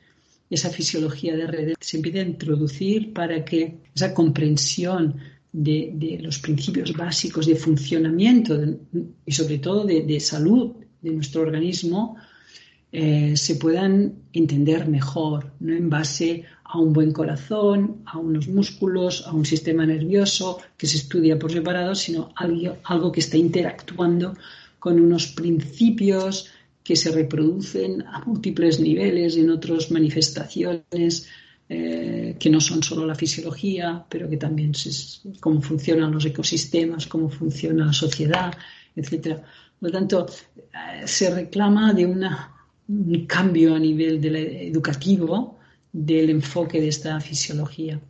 esa 0.50 0.70
fisiología 0.70 1.36
de 1.36 1.48
redes 1.48 1.78
se 1.80 1.98
empiece 1.98 2.20
a 2.20 2.24
introducir 2.24 3.14
para 3.14 3.44
que 3.44 3.78
esa 3.96 4.14
comprensión 4.14 5.16
de, 5.52 6.20
los 6.22 6.40
principios 6.40 6.94
básicos 6.94 7.46
de 7.46 7.56
funcionamiento 7.56 8.60
y 9.26 9.32
sobre 9.32 9.60
todo 9.60 9.86
de, 9.86 10.20
salud 10.20 10.74
de 11.02 11.12
nuestro 11.12 11.42
organismo 11.42 12.18
eh, 12.92 13.36
se 13.36 13.56
puedan 13.56 14.14
entender 14.34 14.88
mejor, 14.88 15.54
no 15.60 15.74
en 15.74 15.90
base 15.90 16.44
a 16.74 16.80
un 16.80 16.92
buen 16.92 17.12
corazón, 17.12 18.02
a 18.06 18.18
unos 18.18 18.48
músculos, 18.48 19.28
a 19.28 19.32
un 19.32 19.46
sistema 19.46 19.86
nervioso 19.86 20.58
que 20.76 20.88
se 20.88 20.98
estudia 20.98 21.38
por 21.38 21.52
separado, 21.52 21.94
sino 21.94 22.34
algo, 22.36 23.12
que 23.12 23.20
está 23.20 23.38
interactuando 23.38 24.34
con 24.80 25.00
unos 25.00 25.28
principios 25.28 26.50
que 26.84 26.96
se 26.96 27.12
reproducen 27.12 28.02
a 28.02 28.26
múltiples 28.26 28.80
niveles 28.80 29.38
en 29.38 29.52
otras 29.52 29.92
manifestaciones 29.92 31.28
eh, 31.70 32.36
que 32.40 32.50
no 32.50 32.60
son 32.60 32.82
solo 32.82 33.06
la 33.06 33.14
fisiología, 33.14 34.04
pero 34.10 34.28
que 34.28 34.38
también 34.38 34.72
es 34.72 35.22
cómo 35.40 35.62
funcionan 35.62 36.12
los 36.12 36.26
ecosistemas, 36.26 37.06
cómo 37.06 37.30
funciona 37.30 37.86
la 37.86 37.94
sociedad, 37.94 38.52
etc. 38.96 39.38
Por 39.80 39.90
lo 39.90 39.92
tanto, 39.92 40.26
eh, 40.58 41.06
se 41.06 41.30
reclama 41.30 41.94
de 41.94 42.06
un 42.08 43.26
cambio 43.28 43.76
a 43.76 43.80
nivel 43.80 44.26
educativo 44.26 45.60
del 45.94 46.32
enfoque 46.32 46.82
de 46.82 46.90
esta 46.90 47.22
fisiología. 47.22 48.02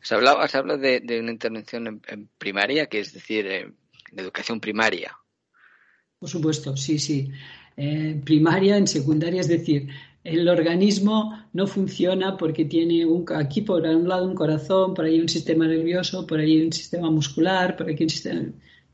Has 0.00 0.12
hablado, 0.12 0.38
has 0.38 0.54
hablado 0.54 0.78
de, 0.78 1.20
una 1.20 1.32
intervención 1.32 2.00
en, 2.06 2.28
primaria, 2.38 2.86
que 2.86 3.00
es 3.00 3.12
decir, 3.12 3.46
en, 3.46 3.76
educación 4.16 4.60
primaria. 4.60 5.14
Por 6.18 6.30
supuesto, 6.30 6.76
sí, 6.76 6.98
sí. 6.98 7.30
Eh, 7.76 8.22
primaria, 8.24 8.78
en 8.78 8.86
secundaria, 8.86 9.40
es 9.40 9.48
decir, 9.48 9.88
el 10.22 10.48
organismo 10.48 11.36
no 11.52 11.66
funciona 11.66 12.36
porque 12.36 12.64
tiene 12.64 13.04
un, 13.04 13.26
aquí 13.34 13.62
por 13.62 13.82
un 13.82 14.08
lado 14.08 14.26
un 14.26 14.34
corazón, 14.34 14.94
por 14.94 15.04
ahí 15.04 15.20
un 15.20 15.28
sistema 15.28 15.66
nervioso, 15.66 16.26
por 16.26 16.38
ahí 16.38 16.62
un 16.62 16.72
sistema 16.72 17.10
muscular, 17.10 17.76
por 17.76 17.90
aquí 17.90 18.04
un 18.04 18.10
sistema... 18.10 18.42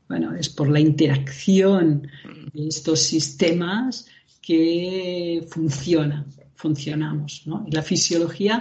Bueno, 0.09 0.35
es 0.35 0.49
por 0.49 0.69
la 0.69 0.79
interacción 0.79 2.07
de 2.53 2.67
estos 2.67 2.99
sistemas 2.99 4.07
que 4.41 5.45
funciona 5.49 6.25
funcionamos. 6.63 7.43
¿no? 7.45 7.65
la 7.69 7.81
fisiología 7.81 8.55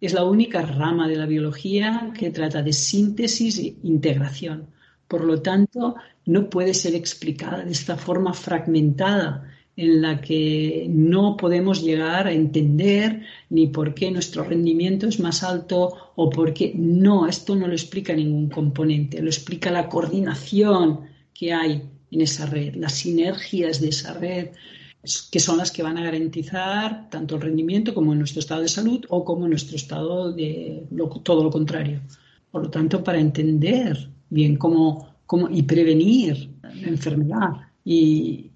es 0.00 0.12
la 0.12 0.24
única 0.24 0.60
rama 0.62 1.06
de 1.08 1.16
la 1.16 1.26
biología 1.26 2.10
que 2.18 2.30
trata 2.30 2.60
de 2.62 2.72
síntesis 2.72 3.58
e 3.58 3.76
integración. 3.94 4.58
Por 5.06 5.22
lo 5.24 5.40
tanto, 5.40 5.94
no 6.34 6.50
puede 6.50 6.74
ser 6.74 6.94
explicada 6.96 7.64
de 7.64 7.70
esta 7.70 7.96
forma 7.96 8.32
fragmentada 8.34 9.28
en 9.76 10.02
la 10.02 10.20
que 10.20 10.86
no 10.88 11.36
podemos 11.36 11.84
llegar 11.88 12.26
a 12.26 12.32
entender 12.32 13.22
ni 13.50 13.68
por 13.68 13.94
qué 13.94 14.10
nuestro 14.10 14.42
rendimiento 14.42 15.06
es 15.06 15.20
más 15.20 15.42
alto 15.42 16.12
o 16.16 16.28
por 16.30 16.52
qué 16.52 16.72
no, 16.74 17.28
esto 17.28 17.54
no 17.54 17.66
lo 17.68 17.74
explica 17.74 18.12
ningún 18.12 18.48
componente, 18.48 19.22
lo 19.22 19.28
explica 19.28 19.70
la 19.70 19.88
coordinación 19.88 21.02
que 21.32 21.52
hay 21.52 21.82
en 22.10 22.20
esa 22.20 22.46
red, 22.46 22.74
las 22.74 22.94
sinergias 22.94 23.80
de 23.80 23.88
esa 23.90 24.14
red, 24.14 24.48
que 25.30 25.40
son 25.40 25.58
las 25.58 25.70
que 25.70 25.82
van 25.82 25.98
a 25.98 26.04
garantizar 26.04 27.08
tanto 27.10 27.36
el 27.36 27.42
rendimiento 27.42 27.94
como 27.94 28.14
nuestro 28.14 28.40
estado 28.40 28.62
de 28.62 28.68
salud 28.68 29.04
o 29.08 29.24
como 29.24 29.46
nuestro 29.48 29.76
estado 29.76 30.32
de 30.32 30.86
todo 31.22 31.44
lo 31.44 31.50
contrario. 31.50 32.00
Por 32.50 32.62
lo 32.64 32.70
tanto, 32.70 33.04
para 33.04 33.18
entender 33.18 34.10
bien 34.30 34.56
cómo, 34.56 35.16
cómo 35.26 35.48
y 35.48 35.62
prevenir 35.62 36.50
la 36.62 36.88
enfermedad 36.88 37.50
y, 37.84 38.50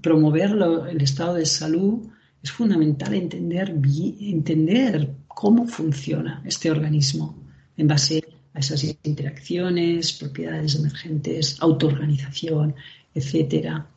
promover 0.00 0.50
el 0.90 1.00
estado 1.02 1.34
de 1.34 1.46
salud, 1.46 2.08
es 2.42 2.50
fundamental 2.52 3.12
entender, 3.14 3.74
entender 4.20 5.10
cómo 5.26 5.66
funciona 5.66 6.42
este 6.46 6.70
organismo 6.70 7.36
en 7.76 7.88
base 7.88 8.22
a 8.54 8.60
esas 8.60 8.84
interacciones, 9.02 10.12
propiedades 10.12 10.76
emergentes, 10.76 11.56
autoorganización, 11.60 12.74
etcétera. 13.14 13.88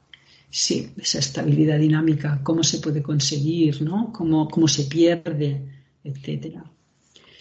Sí, 0.56 0.94
esa 0.98 1.18
estabilidad 1.18 1.80
dinámica, 1.80 2.40
cómo 2.44 2.62
se 2.62 2.78
puede 2.78 3.02
conseguir, 3.02 3.82
¿no? 3.82 4.14
Cómo, 4.14 4.48
cómo 4.48 4.68
se 4.68 4.84
pierde, 4.84 5.60
etcétera. 6.04 6.64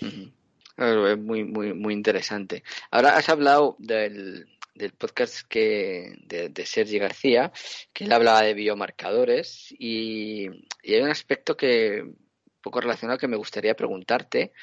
es 0.01 1.19
muy, 1.19 1.45
muy, 1.45 1.75
muy 1.75 1.93
interesante. 1.93 2.63
Ahora 2.91 3.15
has 3.19 3.29
hablado 3.29 3.77
del, 3.79 4.47
del 4.75 4.93
podcast 4.93 5.47
que, 5.47 6.15
de, 6.25 6.49
de, 6.49 6.65
Sergi 6.65 6.99
García, 6.99 7.53
que 7.93 8.05
él 8.05 8.13
hablaba 8.13 8.41
de 8.45 8.55
biomarcadores 8.55 9.75
y, 9.79 10.47
y, 10.83 10.95
hay 10.95 11.03
un 11.03 11.11
aspecto 11.11 11.55
que 11.55 12.15
poco 12.63 12.81
relacionado 12.81 13.19
que 13.19 13.29
me 13.29 13.37
gustaría 13.37 13.75
preguntarte 13.75 14.55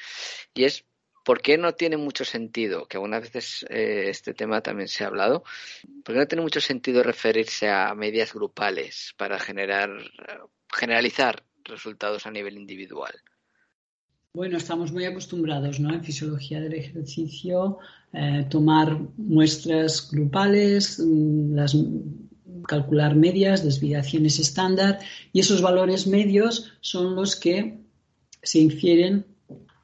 y 0.54 0.64
es 0.64 0.84
¿por 1.24 1.40
qué 1.42 1.58
no 1.58 1.74
tiene 1.74 1.96
mucho 1.96 2.24
sentido, 2.24 2.86
que 2.86 2.96
algunas 2.96 3.22
veces 3.22 3.66
eh, 3.68 4.06
este 4.08 4.34
tema 4.34 4.60
también 4.60 4.88
se 4.88 5.04
ha 5.04 5.08
hablado, 5.08 5.44
por 6.04 6.14
qué 6.14 6.20
no 6.20 6.28
tiene 6.28 6.42
mucho 6.42 6.60
sentido 6.60 7.02
referirse 7.02 7.68
a 7.68 7.94
medias 7.94 8.32
grupales 8.32 9.14
para 9.16 9.38
generar, 9.38 9.90
generalizar 10.72 11.44
resultados 11.64 12.26
a 12.26 12.30
nivel 12.30 12.56
individual? 12.56 13.12
Bueno, 14.32 14.58
estamos 14.58 14.92
muy 14.92 15.04
acostumbrados 15.06 15.80
¿no? 15.80 15.92
en 15.92 16.04
fisiología 16.04 16.60
del 16.60 16.74
ejercicio 16.74 17.78
eh, 18.12 18.46
tomar 18.48 18.98
muestras 19.16 20.10
grupales, 20.10 20.98
mm, 20.98 21.56
calcular 22.66 23.14
medias, 23.14 23.64
desviaciones 23.64 24.38
estándar 24.38 24.98
y 25.32 25.40
esos 25.40 25.62
valores 25.62 26.06
medios 26.06 26.72
son 26.80 27.14
los 27.14 27.36
que 27.36 27.78
se 28.42 28.58
infieren 28.58 29.26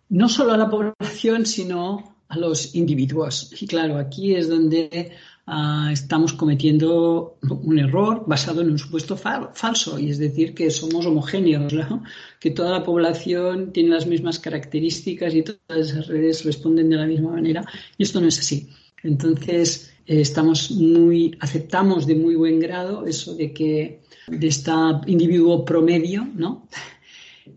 no 0.09 0.29
solo 0.29 0.53
a 0.53 0.57
la 0.57 0.71
población, 0.71 1.47
sino 1.47 2.17
a 2.29 2.39
los 2.39 2.75
individuos. 2.75 3.53
Y 3.61 3.67
claro, 3.67 3.99
aquí 3.99 4.35
es 4.35 4.49
donde 4.49 5.13
uh, 5.47 5.89
estamos 5.91 6.33
cometiendo 6.33 7.39
un 7.43 7.79
error 7.79 8.25
basado 8.27 8.63
en 8.63 8.71
un 8.71 8.79
supuesto 8.79 9.17
fa 9.17 9.53
falso, 9.55 9.99
y 9.99 10.11
es 10.11 10.19
decir, 10.19 10.55
que 10.55 10.71
somos 10.71 11.07
homogéneos, 11.07 11.73
¿no? 11.73 12.03
que 12.41 12.51
toda 12.51 12.71
la 12.71 12.83
población 12.83 13.73
tiene 13.73 13.91
las 13.91 14.07
mismas 14.07 14.39
características 14.39 15.35
y 15.35 15.43
todas 15.43 15.91
esas 15.91 16.07
redes 16.09 16.45
responden 16.45 16.91
de 16.91 16.97
la 16.97 17.07
misma 17.07 17.31
manera, 17.31 17.65
y 17.97 18.03
esto 18.03 18.21
no 18.21 18.29
es 18.29 18.39
así. 18.39 18.69
Entonces, 19.03 19.93
eh, 20.07 20.21
estamos 20.21 20.71
muy, 20.71 21.37
aceptamos 21.41 22.07
de 22.07 22.17
muy 22.17 22.35
buen 22.35 22.59
grado 22.59 23.07
eso 23.07 23.35
de 23.35 23.53
que 23.53 24.03
de 24.27 24.47
este 24.49 24.73
individuo 25.07 25.65
promedio, 25.65 26.27
¿no? 26.35 26.67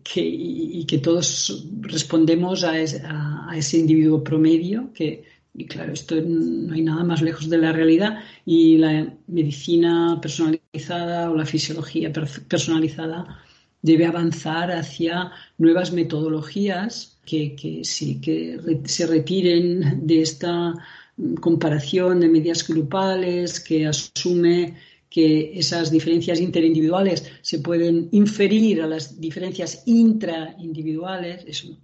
Que, 0.04 0.21
y, 0.21 0.86
que 0.86 0.99
todos 0.99 1.65
respondemos 1.82 2.63
a, 2.63 2.73
a, 2.73 3.58
ese 3.58 3.78
individuo 3.78 4.23
promedio, 4.23 4.91
que, 4.93 5.23
y 5.54 5.65
claro, 5.65 5.93
esto 5.93 6.15
no 6.21 6.73
hay 6.73 6.82
nada 6.82 7.04
más 7.04 7.21
lejos 7.21 7.49
de 7.49 7.58
la 7.58 7.71
realidad, 7.71 8.19
y 8.45 8.78
la 8.78 9.13
medicina 9.28 10.19
personalizada 10.21 11.32
o 11.32 11.36
la 11.36 11.45
fisiología 11.45 12.12
personalizada 12.47 13.39
debe 13.82 14.06
avanzar 14.06 14.71
hacia 14.71 15.32
nuevas 15.58 15.91
metodologías 15.91 17.17
que, 17.25 17.56
que 17.56 17.84
sí, 17.84 18.19
que 18.19 18.60
se 18.86 19.08
retiren 19.08 20.06
de 20.06 20.21
esta 20.21 20.73
comparación 21.41 22.19
de 22.19 22.30
medias 22.30 22.67
grupales, 22.67 23.60
que 23.60 23.88
asume 23.88 24.75
que 25.10 25.58
esas 25.58 25.91
diferencias 25.91 26.39
interindividuales 26.39 27.24
se 27.41 27.60
pueden 27.60 28.10
inferir 28.12 28.82
a 28.82 28.88
las 28.88 29.19
diferencias 29.19 29.84
intraindividuales, 29.86 31.43
eso, 31.48 31.78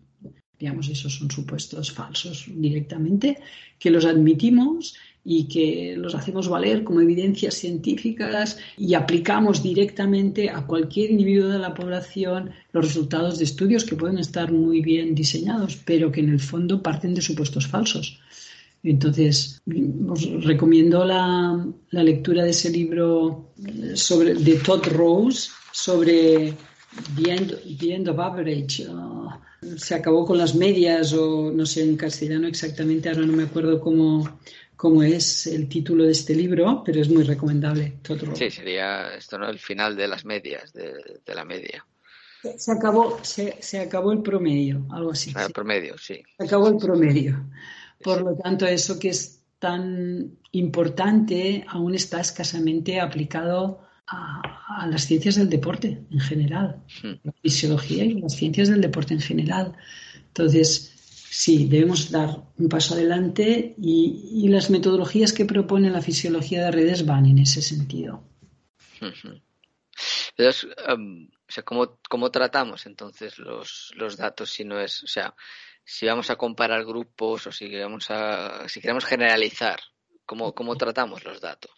digamos, 0.59 0.89
esos 0.89 1.15
son 1.15 1.31
supuestos 1.31 1.91
falsos 1.91 2.45
directamente, 2.47 3.39
que 3.79 3.89
los 3.89 4.05
admitimos 4.05 4.95
y 5.27 5.47
que 5.47 5.95
los 5.97 6.13
hacemos 6.13 6.47
valer 6.47 6.83
como 6.83 7.01
evidencias 7.01 7.55
científicas 7.55 8.59
y 8.77 8.93
aplicamos 8.93 9.63
directamente 9.63 10.51
a 10.51 10.67
cualquier 10.67 11.09
individuo 11.09 11.49
de 11.49 11.57
la 11.57 11.73
población 11.73 12.51
los 12.71 12.85
resultados 12.85 13.39
de 13.39 13.45
estudios 13.45 13.85
que 13.85 13.95
pueden 13.95 14.19
estar 14.19 14.51
muy 14.51 14.81
bien 14.81 15.15
diseñados, 15.15 15.77
pero 15.83 16.11
que 16.11 16.21
en 16.21 16.29
el 16.29 16.39
fondo 16.39 16.83
parten 16.83 17.15
de 17.15 17.23
supuestos 17.23 17.65
falsos. 17.65 18.19
Entonces, 18.85 19.63
os 20.07 20.45
recomiendo 20.45 21.03
la, 21.03 21.65
lectura 21.89 22.43
de 22.43 22.51
ese 22.51 22.69
libro 22.69 23.51
sobre, 23.95 24.35
de 24.35 24.57
Todd 24.57 24.85
Rose 24.89 25.49
sobre 25.71 26.53
The 27.15 27.93
End, 27.95 28.07
of 28.07 28.19
Average. 28.19 28.85
Ah, 28.91 29.41
se 29.75 29.95
acabó 29.95 30.23
con 30.23 30.37
las 30.37 30.53
medias 30.53 31.13
o 31.13 31.51
no 31.51 31.65
sé 31.65 31.81
en 31.81 31.97
castellano 31.97 32.47
exactamente, 32.47 33.09
ahora 33.09 33.25
no 33.25 33.33
me 33.33 33.43
acuerdo 33.43 33.81
cómo, 33.81 34.39
cómo 34.75 35.01
es 35.01 35.47
el 35.47 35.67
título 35.67 36.03
de 36.03 36.11
este 36.11 36.35
libro, 36.35 36.83
pero 36.85 37.01
es 37.01 37.09
muy 37.09 37.23
recomendable. 37.23 37.97
Todd 38.03 38.21
Rose. 38.21 38.51
Sí, 38.51 38.57
sería 38.57 39.15
esto, 39.15 39.39
¿no? 39.39 39.49
El 39.49 39.57
final 39.57 39.95
de 39.95 40.07
las 40.07 40.25
medias, 40.25 40.71
de, 40.73 40.93
la 41.33 41.43
media. 41.43 41.83
Se 42.55 42.71
acabó, 42.71 43.17
se, 43.23 43.57
se, 43.61 43.79
acabó 43.79 44.11
el 44.11 44.21
promedio, 44.21 44.85
algo 44.91 45.09
así. 45.09 45.33
Ah, 45.35 45.45
el 45.45 45.51
promedio, 45.53 45.97
sí. 45.97 46.21
Se 46.37 46.45
acabó 46.45 46.67
el 46.67 46.77
promedio. 46.77 47.43
Por 48.05 48.21
lo 48.21 48.37
tanto, 48.37 48.67
eso 48.67 48.99
que 48.99 49.09
es 49.09 49.43
tan 49.57 50.37
importante 50.51 51.65
aún 51.67 51.95
está 51.95 52.21
escasamente 52.21 53.01
aplicado 53.01 53.81
a, 54.05 54.85
las 54.87 55.05
ciencias 55.05 55.37
del 55.37 55.49
deporte 55.49 56.05
en 56.11 56.19
general, 56.19 56.83
hmm. 57.01 57.13
la 57.23 57.31
fisiología 57.41 58.03
y 58.05 58.21
las 58.21 58.35
ciencias 58.35 58.69
del 58.69 58.81
deporte 58.81 59.15
en 59.15 59.21
general. 59.21 59.75
Entonces, 60.27 60.93
sí, 61.31 61.65
debemos 61.65 62.11
dar 62.11 62.43
un 62.59 62.69
paso 62.69 62.93
adelante 62.93 63.73
y, 63.81 64.47
las 64.49 64.69
metodologías 64.69 65.33
que 65.33 65.45
propone 65.45 65.89
la 65.89 66.03
fisiología 66.03 66.65
de 66.65 66.71
redes 66.71 67.07
van 67.07 67.25
en 67.25 67.39
ese 67.39 67.63
sentido. 67.63 68.21
Entonces, 70.37 70.67
um, 70.93 71.25
o 71.25 71.51
sea, 71.51 71.63
¿cómo, 71.63 71.97
¿cómo, 72.07 72.29
tratamos 72.29 72.85
entonces 72.85 73.39
los, 73.39 73.91
los 73.95 74.15
datos 74.15 74.51
si 74.51 74.63
no 74.63 74.79
es, 74.79 75.03
o 75.03 75.07
sea, 75.07 75.33
si 75.85 76.07
vamos 76.07 76.29
a 76.31 76.35
comparar 76.35 76.83
grupos 76.83 77.47
o 77.47 77.51
si, 77.51 77.73
vamos 77.75 78.09
a, 78.09 78.67
si 78.67 78.81
queremos 78.81 79.05
generalizar, 79.05 79.79
¿cómo, 80.25 80.53
¿cómo 80.53 80.75
tratamos 80.75 81.23
los 81.23 81.39
datos? 81.39 81.71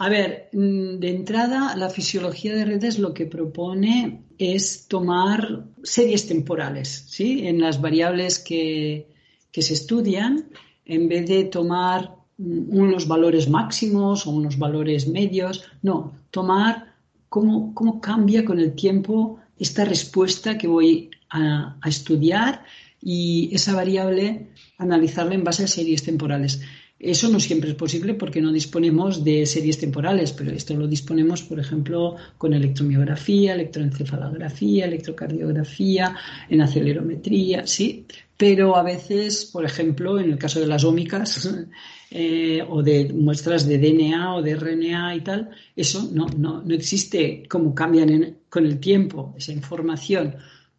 A 0.00 0.08
ver, 0.08 0.48
mm, 0.52 0.98
de 0.98 1.08
entrada, 1.08 1.76
la 1.76 1.88
fisiología 1.88 2.54
de 2.54 2.64
redes 2.64 2.98
lo 2.98 3.14
que 3.14 3.26
propone 3.26 4.24
es 4.38 4.86
tomar 4.88 5.64
series 5.82 6.26
temporales, 6.26 7.06
¿sí? 7.08 7.46
En 7.46 7.60
las 7.60 7.80
variables 7.80 8.38
que, 8.38 9.08
que 9.50 9.62
se 9.62 9.74
estudian, 9.74 10.50
en 10.84 11.08
vez 11.08 11.28
de 11.28 11.44
tomar 11.44 12.14
mm, 12.38 12.76
unos 12.76 13.06
valores 13.06 13.48
máximos 13.48 14.26
o 14.26 14.30
unos 14.30 14.58
valores 14.58 15.08
medios, 15.08 15.64
no, 15.82 16.12
tomar 16.30 16.94
cómo, 17.28 17.72
cómo 17.74 18.00
cambia 18.00 18.44
con 18.44 18.58
el 18.58 18.74
tiempo 18.74 19.40
esta 19.58 19.84
respuesta 19.84 20.56
que 20.56 20.68
voy 20.68 21.10
a, 21.30 21.76
estudiar 21.86 22.64
y 23.02 23.50
esa 23.52 23.74
variable 23.74 24.48
analizarla 24.78 25.34
en 25.34 25.44
base 25.44 25.64
a 25.64 25.68
series 25.68 26.02
temporales. 26.02 26.60
Eso 26.98 27.28
no 27.28 27.38
siempre 27.38 27.70
es 27.70 27.76
posible 27.76 28.14
porque 28.14 28.40
no 28.40 28.50
disponemos 28.50 29.22
de 29.22 29.46
series 29.46 29.78
temporales, 29.78 30.32
pero 30.32 30.50
esto 30.50 30.74
lo 30.74 30.88
disponemos, 30.88 31.42
por 31.42 31.60
ejemplo, 31.60 32.16
con 32.36 32.54
electromiografía, 32.54 33.54
electroencefalografía, 33.54 34.86
electrocardiografía, 34.86 36.16
en 36.48 36.60
acelerometría, 36.60 37.66
sí. 37.68 38.04
Pero 38.36 38.76
a 38.76 38.82
veces, 38.82 39.44
por 39.52 39.64
ejemplo, 39.64 40.18
en 40.18 40.32
el 40.32 40.38
caso 40.38 40.58
de 40.58 40.66
las 40.66 40.82
ómicas 40.82 41.48
eh, 42.10 42.64
o 42.68 42.82
de 42.82 43.12
muestras 43.12 43.66
de 43.66 43.78
DNA 43.78 44.34
o 44.34 44.42
de 44.42 44.56
RNA 44.56 45.14
y 45.14 45.20
tal, 45.20 45.50
eso 45.76 46.10
no, 46.12 46.26
no, 46.36 46.62
no 46.62 46.74
existe 46.74 47.44
cómo 47.48 47.76
cambian 47.76 48.38
con 48.48 48.66
el 48.66 48.80
tiempo 48.80 49.34
esa 49.38 49.52
información 49.52 50.34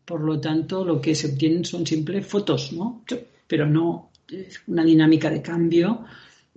por 0.09 0.21
lo 0.21 0.39
tanto, 0.39 0.83
lo 0.83 0.99
que 0.99 1.13
se 1.13 1.27
obtienen 1.27 1.63
son 1.63 1.85
simples 1.85 2.25
fotos, 2.25 2.73
¿no? 2.73 3.03
Pero 3.45 3.67
no 3.67 4.09
una 4.65 4.83
dinámica 4.83 5.29
de 5.29 5.39
cambio 5.39 6.03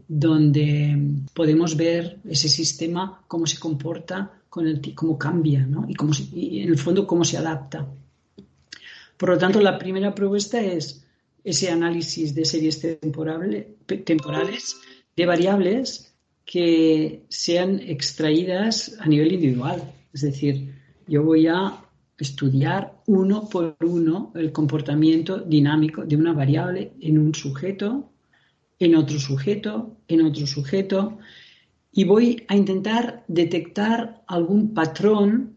donde 0.09 0.97
podemos 1.35 1.77
ver 1.77 2.17
ese 2.27 2.49
sistema, 2.49 3.23
cómo 3.29 3.47
se 3.47 3.59
comporta, 3.59 4.41
con 4.49 4.67
el, 4.67 4.81
cómo 4.95 5.19
cambia, 5.19 5.67
¿no? 5.67 5.85
Y, 5.87 5.95
cómo 5.95 6.15
en 6.35 6.71
el 6.71 6.79
fondo 6.79 7.07
cómo 7.07 7.27
se 7.27 7.37
adapta. 7.37 7.87
Por 9.19 9.29
lo 9.29 9.37
tanto, 9.37 9.61
la 9.61 9.77
primera 9.77 10.15
propuesta 10.15 10.59
es 10.59 11.05
ese 11.45 11.69
análisis 11.69 12.35
de 12.35 12.47
series 12.47 12.81
temporales 12.81 14.77
de 15.15 15.27
variables 15.27 16.15
que 16.47 17.25
sean 17.29 17.81
extraídas 17.81 18.97
a 18.99 19.07
nivel 19.09 19.31
individual. 19.35 19.93
Es 20.15 20.23
decir, 20.23 20.73
yo 21.07 21.23
voy 21.23 21.49
a 21.49 21.83
estudiar 22.23 23.03
uno 23.07 23.49
por 23.49 23.77
uno 23.81 24.33
el 24.35 24.53
comportamiento 24.53 25.39
dinámico 25.39 26.05
de 26.05 26.17
una 26.17 26.33
variable 26.33 26.93
en 27.01 27.19
un 27.19 27.35
sujeto, 27.35 28.13
en 28.79 28.95
otro 28.95 29.19
sujeto, 29.19 29.99
en 30.09 30.23
otro 30.23 30.47
sujeto, 30.47 31.19
y 31.93 32.05
voy 32.05 32.45
a 32.49 32.57
intentar 32.57 33.25
detectar 33.29 34.23
algún 34.27 34.73
patrón 34.73 35.57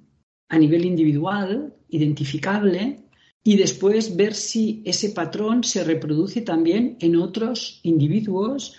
a 0.49 0.58
nivel 0.58 0.86
individual, 0.86 1.73
identificable, 1.89 3.06
y 3.43 3.58
después 3.58 4.15
ver 4.15 4.34
si 4.34 4.82
ese 4.86 5.10
patrón 5.10 5.63
se 5.63 5.84
reproduce 5.84 6.41
también 6.41 6.97
en 6.99 7.15
otros 7.15 7.80
individuos 7.84 8.75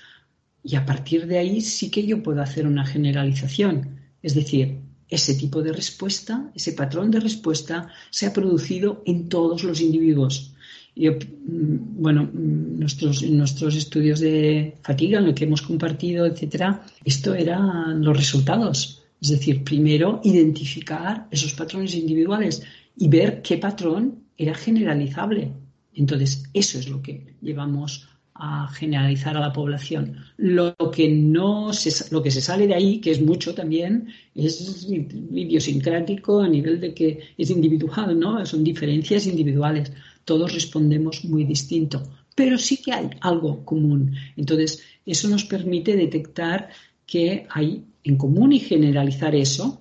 y 0.62 0.75
a 0.75 0.85
partir 0.85 1.27
de 1.27 1.38
ahí 1.38 1.61
sí 1.61 1.90
que 1.90 2.05
yo 2.05 2.22
puedo 2.22 2.42
hacer 2.42 2.66
una 2.66 2.85
generalización. 2.85 4.01
Es 4.22 4.35
decir, 4.35 4.81
ese 5.09 5.35
tipo 5.35 5.62
de 5.62 5.73
respuesta, 5.73 6.51
ese 6.55 6.73
patrón 6.73 7.11
de 7.11 7.21
respuesta 7.21 7.88
se 8.11 8.27
ha 8.27 8.33
producido 8.33 9.03
en 9.07 9.29
todos 9.29 9.62
los 9.64 9.81
individuos. 9.81 10.53
Yo, 10.95 11.12
mm, 11.12 12.03
bueno, 12.03 12.25
mm, 12.25 12.79
nuestros, 12.79 13.23
nuestros 13.23 13.77
estudios 13.77 14.21
de 14.21 14.77
fatiga, 14.83 15.19
en 15.19 15.27
lo 15.27 15.35
que 15.35 15.45
hemos 15.45 15.62
compartido, 15.62 16.27
etcétera, 16.27 16.83
esto 17.05 17.35
eran 17.35 18.03
los 18.03 18.16
resultados. 18.16 19.03
Es 19.21 19.29
decir, 19.31 19.62
primero 19.62 20.21
identificar 20.25 21.27
esos 21.31 21.53
patrones 21.55 21.95
individuales 21.95 22.62
y 22.97 23.09
ver 23.09 23.42
qué 23.42 23.59
patrón 23.59 24.25
era 24.37 24.55
generalizable. 24.55 25.53
Entonces, 25.95 26.45
eso 26.53 26.79
es 26.79 26.88
lo 26.88 27.01
que 27.03 27.35
llevamos 27.40 28.09
a 28.38 28.68
generalizar 28.68 29.37
a 29.37 29.40
la 29.40 29.53
población. 29.53 30.16
Lo 30.37 30.75
que 30.92 31.09
no 31.09 31.72
se, 31.72 32.12
lo 32.12 32.22
que 32.22 32.31
se 32.31 32.40
sale 32.40 32.66
de 32.66 32.75
ahí, 32.75 33.01
que 33.01 33.11
es 33.11 33.20
mucho 33.20 33.55
también, 33.55 34.09
es 34.35 34.87
idiosincrático 34.88 36.40
a 36.40 36.49
nivel 36.49 36.81
de 36.81 36.94
que 36.94 37.20
es 37.37 37.51
individual, 37.51 38.18
¿no? 38.18 38.44
Son 38.44 38.62
diferencias 38.62 39.27
individuales. 39.27 39.92
Todos 40.25 40.53
respondemos 40.53 41.25
muy 41.25 41.44
distinto, 41.44 42.03
pero 42.35 42.59
sí 42.59 42.79
que 42.79 42.92
hay 42.92 43.11
algo 43.20 43.64
común. 43.64 44.14
Entonces, 44.37 44.83
eso 45.05 45.29
nos 45.29 45.44
permite 45.44 45.96
detectar 45.96 46.68
que 47.07 47.46
hay 47.51 47.85
en 48.05 48.16
común 48.16 48.53
y 48.53 48.61
generalizar 48.61 49.35
eso 49.35 49.81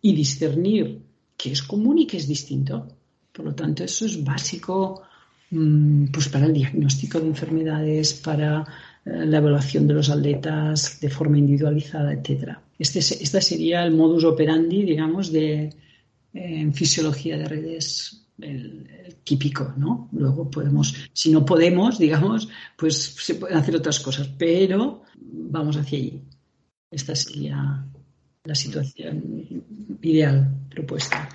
y 0.00 0.14
discernir 0.14 1.00
qué 1.36 1.52
es 1.52 1.62
común 1.62 1.98
y 1.98 2.06
qué 2.06 2.18
es 2.18 2.28
distinto. 2.28 2.86
Por 3.32 3.44
lo 3.46 3.54
tanto, 3.54 3.84
eso 3.84 4.06
es 4.06 4.22
básico 4.22 5.02
pues 5.50 6.28
para 6.28 6.46
el 6.46 6.52
diagnóstico 6.52 7.20
de 7.20 7.28
enfermedades, 7.28 8.14
para 8.14 8.66
eh, 9.04 9.24
la 9.26 9.38
evaluación 9.38 9.86
de 9.88 9.94
los 9.94 10.10
atletas 10.10 11.00
de 11.00 11.08
forma 11.08 11.38
individualizada, 11.38 12.12
etcétera. 12.12 12.62
Este, 12.78 12.98
este 12.98 13.40
sería 13.40 13.84
el 13.84 13.92
modus 13.92 14.24
operandi, 14.24 14.82
digamos, 14.84 15.32
de 15.32 15.74
en 16.34 16.74
fisiología 16.74 17.38
de 17.38 17.48
redes 17.48 18.26
el, 18.40 19.16
típico, 19.24 19.74
¿no? 19.76 20.08
Luego 20.12 20.50
podemos, 20.50 20.94
si 21.12 21.30
no 21.30 21.44
podemos, 21.44 21.98
digamos, 21.98 22.48
pues 22.76 22.96
se 22.96 23.34
pueden 23.34 23.58
hacer 23.58 23.76
otras 23.76 24.00
cosas, 24.00 24.28
pero 24.38 25.02
vamos 25.16 25.76
hacia 25.76 25.98
allí. 25.98 26.22
Esta 26.90 27.14
sería 27.14 27.84
la 28.44 28.54
situación 28.54 29.64
ideal 30.00 30.48
propuesta. 30.70 31.28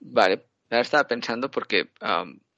Vale, 0.00 0.44
Ahora 0.70 0.82
estaba 0.82 1.06
pensando 1.06 1.50
porque 1.50 1.90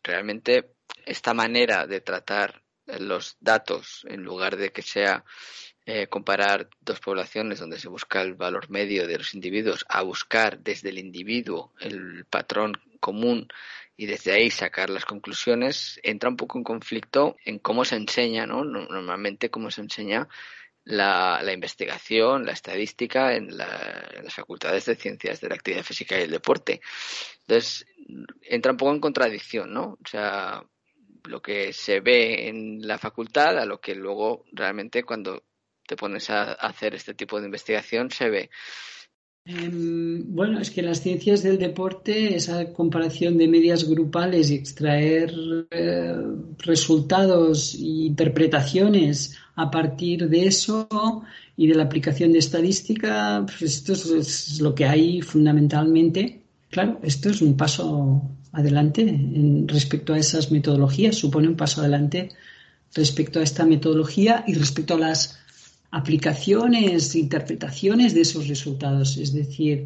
realmente 0.07 0.73
esta 1.05 1.35
manera 1.35 1.87
de 1.87 2.01
tratar 2.01 2.63
los 2.87 3.37
datos, 3.41 4.07
en 4.09 4.23
lugar 4.23 4.57
de 4.57 4.71
que 4.71 4.83
sea 4.83 5.25
eh, 5.85 6.07
comparar 6.07 6.69
dos 6.81 7.01
poblaciones 7.01 7.59
donde 7.59 7.79
se 7.79 7.89
busca 7.89 8.23
el 8.23 8.35
valor 8.35 8.71
medio 8.71 9.07
de 9.07 9.19
los 9.19 9.35
individuos, 9.35 9.85
a 9.89 10.03
buscar 10.03 10.61
desde 10.61 10.91
el 10.91 10.99
individuo 10.99 11.73
el 11.81 12.25
patrón 12.27 12.73
común 13.01 13.49
y 13.97 14.07
desde 14.07 14.33
ahí 14.33 14.51
sacar 14.51 14.91
las 14.91 15.05
conclusiones, 15.05 15.99
entra 16.03 16.29
un 16.29 16.37
poco 16.37 16.59
en 16.59 16.65
conflicto 16.65 17.37
en 17.45 17.59
cómo 17.59 17.85
se 17.85 17.97
enseña, 17.97 18.47
¿no? 18.47 18.65
Normalmente 18.65 19.51
cómo 19.51 19.71
se 19.71 19.81
enseña 19.81 20.29
la, 20.87 21.53
investigación, 21.53 22.47
la 22.47 22.53
estadística 22.53 23.35
en, 23.35 23.57
las 23.57 24.33
facultades 24.35 24.87
de 24.87 24.95
ciencias 24.95 25.41
de 25.41 25.49
la 25.49 25.57
actividad 25.57 25.83
física 25.83 26.19
y 26.19 26.23
el 26.23 26.31
deporte. 26.31 26.81
Entonces, 27.41 27.87
entra 28.43 28.73
un 28.73 28.79
poco 28.79 28.93
en 28.93 29.01
contradicción, 29.01 29.73
¿no? 29.73 29.99
O 30.03 30.09
sea, 30.09 30.63
lo 31.25 31.43
que 31.43 31.73
se 31.73 32.01
ve 32.01 32.49
en 32.49 32.87
la 32.87 32.99
facultad 32.99 33.59
a 33.59 33.67
lo 33.67 33.81
que 33.81 33.95
luego 33.95 34.45
realmente 34.53 35.03
cuando 35.03 35.43
te 35.87 35.97
pones 35.97 36.31
a 36.31 36.53
hacer 36.53 36.95
este 36.95 37.15
tipo 37.15 37.41
de 37.41 37.47
investigación 37.47 38.11
se 38.11 38.31
ve. 38.31 38.51
Em, 39.49 40.25
bueno, 40.35 40.59
es 40.59 40.73
que 40.73 40.83
las 40.83 41.01
ciencias 41.01 41.45
del 41.45 41.59
deporte, 41.59 42.35
esa 42.35 42.73
comparación 42.73 43.39
de 43.39 43.47
medias 43.47 43.85
grupales 43.85 44.51
y 44.51 44.57
extraer 44.57 45.33
eh, 45.71 46.17
resultados 46.59 47.75
e 47.75 48.09
interpretaciones 48.11 49.37
a 49.55 49.71
partir 49.71 50.29
de 50.29 50.47
eso 50.47 50.89
y 51.57 51.69
de 51.69 51.77
la 51.77 51.85
aplicación 51.85 52.33
de 52.33 52.41
estadística, 52.41 53.47
pues 53.47 53.63
esto 53.63 53.93
es, 53.93 54.61
lo 54.61 54.75
que 54.75 54.85
hay 54.85 55.23
fundamentalmente. 55.23 56.43
Claro, 56.69 56.99
esto 57.05 57.31
es 57.31 57.41
un 57.41 57.57
paso 57.57 58.23
adelante 58.51 59.03
en, 59.03 59.69
respecto 59.69 60.13
a 60.13 60.19
esas 60.19 60.51
metodologías, 60.51 61.15
supone 61.15 61.47
un 61.47 61.57
paso 61.57 61.83
adelante 61.83 62.31
respecto 62.95 63.39
a 63.39 63.45
esta 63.45 63.65
metodología 63.65 64.43
y 64.49 64.55
respecto 64.55 64.95
a 64.95 64.99
las 64.99 65.39
aplicaciones, 66.01 67.15
interpretaciones 67.15 68.15
de 68.15 68.23
esos 68.23 68.49
resultados. 68.49 69.17
Es 69.17 69.33
decir, 69.33 69.77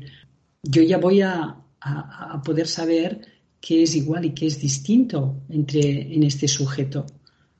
yo 0.62 0.83
ya 0.83 0.99
voy 0.99 1.23
a, 1.23 1.57
a 1.81 2.42
poder 2.44 2.66
saber 2.66 3.20
qué 3.61 3.83
es 3.83 3.94
igual 3.94 4.25
y 4.25 4.35
qué 4.35 4.46
es 4.46 4.61
distinto 4.61 5.42
entre, 5.49 6.14
en 6.14 6.23
este 6.23 6.49
sujeto 6.49 7.07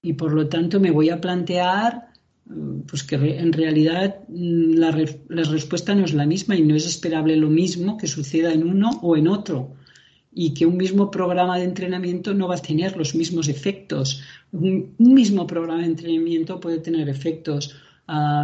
y 0.03 0.15
por 0.15 0.33
lo 0.33 0.49
tanto 0.49 0.81
me 0.81 0.91
voy 0.91 1.11
a 1.11 1.21
plantear 1.21 2.09
mm, 2.47 2.81
pues 2.81 3.03
que 3.05 3.17
en 3.17 3.53
realidad 3.53 4.21
mm, 4.29 4.75
la, 4.75 4.91
respuesta 5.45 5.95
no 5.95 6.05
es 6.05 6.15
la 6.15 6.27
misma 6.27 6.57
y 6.57 6.63
no 6.63 6.75
es 6.75 6.87
esperable 6.87 7.37
lo 7.37 7.51
mismo 7.51 7.97
que 7.97 8.07
suceda 8.07 8.53
en 8.53 8.65
uno 8.65 8.91
o 9.03 9.17
en 9.17 9.29
otro 9.29 9.75
y 10.33 10.55
que 10.55 10.65
un 10.65 10.77
mismo 10.77 11.11
programa 11.11 11.59
de 11.59 11.65
entrenamiento 11.65 12.33
no 12.35 12.49
va 12.49 12.55
a 12.55 12.63
tener 12.63 12.97
los 12.97 13.17
mismos 13.17 13.49
efectos. 13.49 14.23
Un, 14.53 14.95
mismo 14.97 15.45
programa 15.45 15.81
de 15.81 15.89
entrenamiento 15.89 16.61
puede 16.61 16.79
tener 16.79 17.09
efectos 17.09 17.75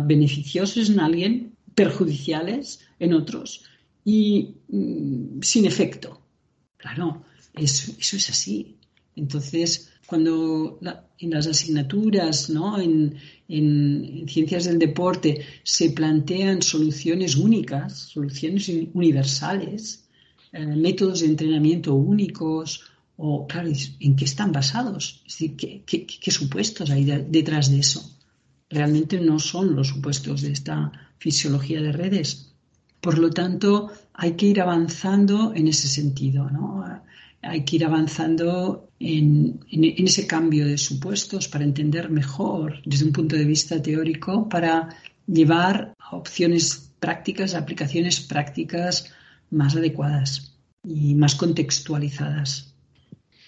beneficiosos 0.04 0.90
en 0.90 1.00
alguien, 1.00 1.56
perjudiciales 1.74 2.80
en 2.98 3.12
otros 3.14 3.64
y 4.04 4.54
mm, 4.68 5.40
sin 5.42 5.66
efecto. 5.66 6.20
Claro, 6.76 7.24
eso, 7.54 7.92
eso 7.98 8.16
es 8.16 8.30
así. 8.30 8.76
Entonces, 9.16 9.90
cuando 10.06 10.78
en 11.18 11.30
las 11.30 11.46
asignaturas, 11.46 12.48
¿no? 12.48 12.80
en, 12.80 13.18
ciencias 14.28 14.64
del 14.64 14.78
deporte, 14.78 15.44
se 15.62 15.90
plantean 15.90 16.62
soluciones 16.62 17.36
únicas, 17.36 18.10
soluciones 18.12 18.68
universales, 18.92 20.04
eh, 20.52 20.64
métodos 20.64 21.20
de 21.20 21.26
entrenamiento 21.26 21.94
únicos, 21.94 22.82
o, 23.16 23.46
¿en 24.00 24.16
qué 24.16 24.24
están 24.24 24.52
basados? 24.52 25.22
Decir, 25.24 25.56
¿qué, 25.56 26.30
supuestos 26.30 26.90
hay 26.90 27.04
detrás 27.04 27.70
de 27.70 27.78
eso? 27.78 28.15
Realmente 28.68 29.20
no 29.20 29.38
son 29.38 29.76
los 29.76 29.88
supuestos 29.88 30.42
de 30.42 30.52
esta 30.52 30.92
fisiología 31.18 31.80
de 31.80 31.92
redes. 31.92 32.52
Por 33.00 33.18
lo 33.18 33.30
tanto, 33.30 33.90
hay 34.14 34.32
que 34.32 34.46
ir 34.46 34.60
avanzando 34.60 35.52
en 35.54 35.68
ese 35.68 35.88
sentido, 35.88 36.50
¿no? 36.50 36.84
hay 37.42 37.64
que 37.64 37.76
ir 37.76 37.84
avanzando 37.84 38.88
en, 38.98 39.60
ese 39.70 40.26
cambio 40.26 40.66
de 40.66 40.78
supuestos 40.78 41.48
para 41.48 41.64
entender 41.64 42.10
mejor 42.10 42.82
desde 42.84 43.04
un 43.04 43.12
punto 43.12 43.36
de 43.36 43.44
vista 43.44 43.80
teórico, 43.80 44.48
para 44.48 44.88
llevar 45.26 45.94
a 45.98 46.16
opciones 46.16 46.92
prácticas, 46.98 47.54
aplicaciones 47.54 48.20
prácticas 48.20 49.12
más 49.50 49.76
adecuadas 49.76 50.54
y 50.84 51.14
más 51.14 51.34
contextualizadas. 51.34 52.74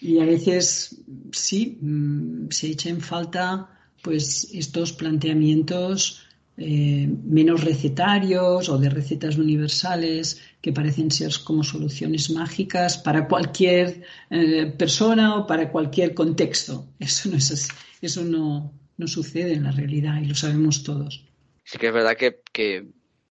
Y 0.01 0.21
a 0.21 0.25
veces 0.25 1.03
sí, 1.33 1.79
mm, 1.81 2.51
se 2.51 2.69
echa 2.69 2.89
en 2.89 3.01
falta 3.01 3.78
pues 4.03 4.49
estos 4.53 4.93
planteamientos 4.93 6.29
eh, 6.61 7.09
menos 7.23 7.63
recetarios 7.63 8.69
o 8.69 8.79
de 8.79 8.91
recetas 8.91 9.39
universales 9.39 10.43
que 10.61 10.73
parecen 10.73 11.13
ser 11.13 11.33
como 11.45 11.63
soluciones 11.63 12.31
mágicas 12.31 12.99
para 12.99 13.29
cualquier 13.29 14.03
eh, 14.29 14.67
persona 14.67 15.37
o 15.37 15.47
para 15.47 15.71
cualquier 15.71 16.15
contexto. 16.15 16.89
Eso 16.99 17.29
no 17.31 17.37
es 17.37 17.69
Eso 18.03 18.25
no, 18.25 18.73
sucede 19.07 19.53
en 19.53 19.63
la 19.63 19.71
realidad 19.71 20.21
y 20.21 20.27
lo 20.27 20.35
sabemos 20.35 20.83
todos. 20.83 21.25
Sí 21.63 21.79
que 21.79 21.87
es 21.87 21.93
verdad 21.93 22.17
que, 22.17 22.89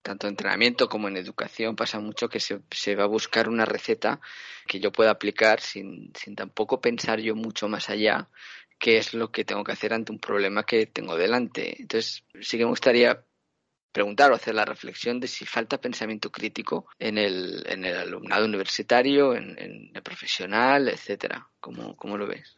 tanto 0.03 0.27
en 0.27 0.33
entrenamiento 0.33 0.88
como 0.88 1.07
en 1.07 1.16
educación 1.16 1.77
pasa 1.77 2.01
mucho 2.01 2.29
que 2.29 2.40
se, 2.40 2.59
se, 2.72 2.96
va 2.96 3.05
a 3.05 3.07
buscar 3.18 3.48
una 3.48 3.64
receta 3.64 4.20
que 4.66 4.81
yo 4.81 4.90
pueda 4.90 5.12
aplicar 5.12 5.61
sin, 5.61 6.11
sin 6.18 6.35
tampoco 6.35 6.81
pensar 6.81 7.20
yo 7.20 7.37
mucho 7.37 7.68
más 7.68 7.89
allá 7.89 8.28
qué 8.83 8.99
es 8.99 9.14
lo 9.14 9.30
que 9.30 9.45
tengo 9.45 9.62
que 9.62 9.70
hacer 9.70 9.95
ante 9.95 10.11
un 10.11 10.18
problema 10.18 10.64
que 10.64 10.87
tengo 10.87 11.16
delante. 11.16 11.80
Entonces, 11.80 12.24
sí 12.41 12.59
que 12.59 12.64
me 12.64 12.70
gustaría 12.70 13.24
preguntar 13.93 14.33
o 14.33 14.35
hacer 14.35 14.57
la 14.57 14.64
reflexión 14.64 15.20
de 15.20 15.28
si 15.28 15.47
falta 15.47 15.80
pensamiento 15.80 16.33
crítico 16.33 16.87
en 16.99 17.16
el, 17.16 17.62
en 17.68 17.85
el 17.85 17.97
alumnado 17.97 18.45
universitario, 18.45 19.37
en, 19.37 19.57
el 19.95 20.03
profesional, 20.03 20.89
etcétera. 20.89 21.47
¿Cómo, 21.61 21.95
cómo 21.95 22.18
lo 22.18 22.26
ves? 22.26 22.57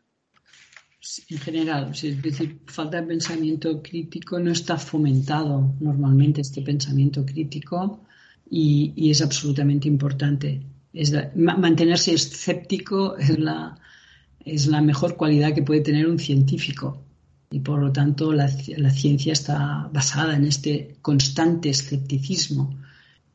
En 1.28 1.38
general, 1.38 1.90
es 1.92 2.22
decir, 2.22 2.58
falta 2.68 3.02
de 3.02 3.06
pensamiento 3.06 3.82
crítico 3.82 4.38
no 4.38 4.50
está 4.50 4.78
fomentado 4.78 5.74
normalmente 5.78 6.40
este 6.40 6.62
pensamiento 6.62 7.26
crítico 7.26 8.06
y, 8.48 9.10
es 9.10 9.20
absolutamente 9.20 9.88
importante. 9.88 10.62
Es 10.94 11.12
mantenerse 11.36 12.14
escéptico 12.14 13.18
es 13.18 13.38
la, 13.38 13.78
es 14.44 14.66
la 14.66 14.80
mejor 14.80 15.16
cualidad 15.16 15.54
que 15.54 15.62
puede 15.62 15.80
tener 15.80 16.06
un 16.06 16.18
científico. 16.18 17.02
Y 17.50 17.60
por 17.60 17.80
lo 17.80 17.92
tanto 17.92 18.32
la, 18.32 18.50
la 18.76 18.90
ciencia 18.90 19.32
está 19.32 19.88
basada 19.92 20.36
en 20.36 20.44
este 20.44 20.96
constante 21.00 21.70
escepticismo. 21.70 22.76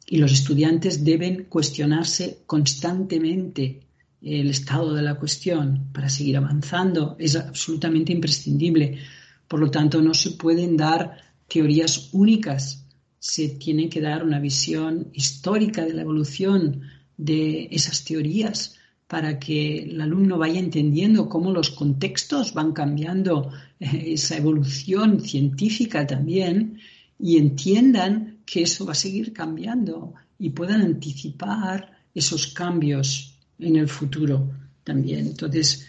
Y 0.05 0.17
los 0.17 0.31
estudiantes 0.31 1.03
deben 1.03 1.45
cuestionarse 1.45 2.39
constantemente 2.45 3.81
el 4.21 4.49
estado 4.49 4.93
de 4.93 5.01
la 5.01 5.15
cuestión 5.15 5.87
para 5.93 6.09
seguir 6.09 6.37
avanzando. 6.37 7.15
Es 7.19 7.35
absolutamente 7.35 8.11
imprescindible. 8.11 8.99
Por 9.47 9.59
lo 9.59 9.71
tanto, 9.71 10.01
no 10.01 10.13
se 10.13 10.31
pueden 10.31 10.75
dar 10.75 11.17
teorías 11.47 12.09
únicas. 12.11 12.85
Se 13.19 13.49
tiene 13.49 13.89
que 13.89 14.01
dar 14.01 14.23
una 14.23 14.39
visión 14.39 15.09
histórica 15.13 15.85
de 15.85 15.93
la 15.93 16.01
evolución 16.01 16.81
de 17.17 17.67
esas 17.71 18.03
teorías 18.03 18.78
para 19.09 19.39
que 19.39 19.79
el 19.79 19.99
alumno 19.99 20.37
vaya 20.37 20.59
entendiendo 20.59 21.27
cómo 21.27 21.51
los 21.51 21.71
contextos 21.71 22.53
van 22.53 22.73
cambiando 22.73 23.51
eh, 23.79 24.13
esa 24.13 24.37
evolución 24.37 25.19
científica 25.21 26.05
también 26.05 26.79
y 27.17 27.37
entiendan 27.37 28.37
que 28.45 28.61
eso 28.61 28.85
va 28.85 28.91
a 28.91 28.95
seguir 28.95 29.33
cambiando 29.33 30.13
y 30.37 30.51
puedan 30.51 30.81
anticipar 30.81 31.91
esos 32.13 32.53
cambios 32.53 33.33
en 33.57 33.77
el 33.77 33.89
futuro 33.89 34.47
también. 34.83 35.25
Entonces, 35.25 35.87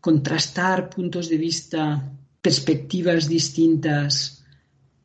contrastar 0.00 0.88
puntos 0.88 1.28
de 1.28 1.38
vista, 1.38 2.12
perspectivas 2.40 3.26
distintas, 3.26 4.39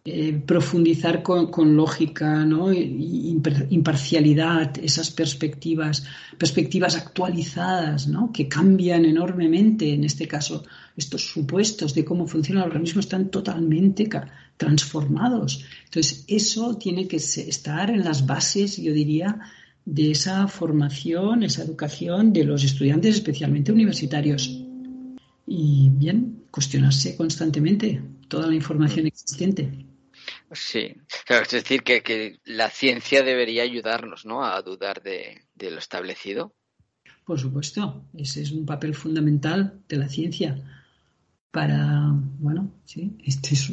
eh, 0.07 0.39
profundizar 0.45 1.23
con, 1.23 1.75
lógica, 1.75 2.45
¿no? 2.45 2.71
imparcialidad, 2.71 4.77
esas 4.77 5.09
perspectivas, 5.09 6.05
perspectivas 6.37 6.95
actualizadas, 6.95 8.07
¿no? 8.07 8.31
que 8.31 8.47
cambian 8.47 9.05
enormemente, 9.05 9.95
en 9.95 10.03
este 10.03 10.27
caso, 10.27 10.63
estos 10.95 11.27
supuestos 11.27 11.95
de 11.95 12.05
cómo 12.05 12.27
funciona 12.27 12.61
el 12.61 12.67
organismo 12.67 12.99
están 12.99 13.31
totalmente 13.31 14.07
transformados. 14.57 15.65
Entonces, 15.85 16.23
eso 16.27 16.77
tiene 16.77 17.07
que 17.07 17.17
estar 17.17 17.89
en 17.89 18.03
las 18.03 18.27
bases, 18.27 18.77
yo 18.77 18.93
diría, 18.93 19.39
de 19.85 20.11
esa 20.11 20.47
formación, 20.47 21.41
esa 21.41 21.63
educación 21.63 22.31
de 22.31 22.43
los 22.43 22.63
estudiantes, 22.63 23.15
especialmente 23.15 23.71
universitarios. 23.71 24.55
Y 25.47 25.89
bien, 25.89 26.43
cuestionarse 26.51 27.15
constantemente 27.15 28.03
toda 28.27 28.45
la 28.45 28.53
información 28.53 29.07
existente. 29.07 29.85
Sí, 30.51 30.95
es 31.27 31.49
decir, 31.49 31.83
que, 31.83 32.39
la 32.45 32.69
ciencia 32.69 33.23
debería 33.23 33.63
ayudarnos 33.63 34.25
¿no? 34.25 34.45
a 34.45 34.61
dudar 34.61 35.01
de, 35.01 35.41
lo 35.59 35.79
establecido. 35.79 36.53
Por 37.25 37.39
supuesto, 37.39 38.05
ese 38.13 38.43
es 38.43 38.51
un 38.51 38.65
papel 38.65 38.93
fundamental 38.93 39.81
de 39.87 39.97
la 39.97 40.07
ciencia 40.07 40.57
para, 41.51 42.11
bueno, 42.39 42.71
sí, 42.85 43.17
este 43.23 43.55
es 43.55 43.71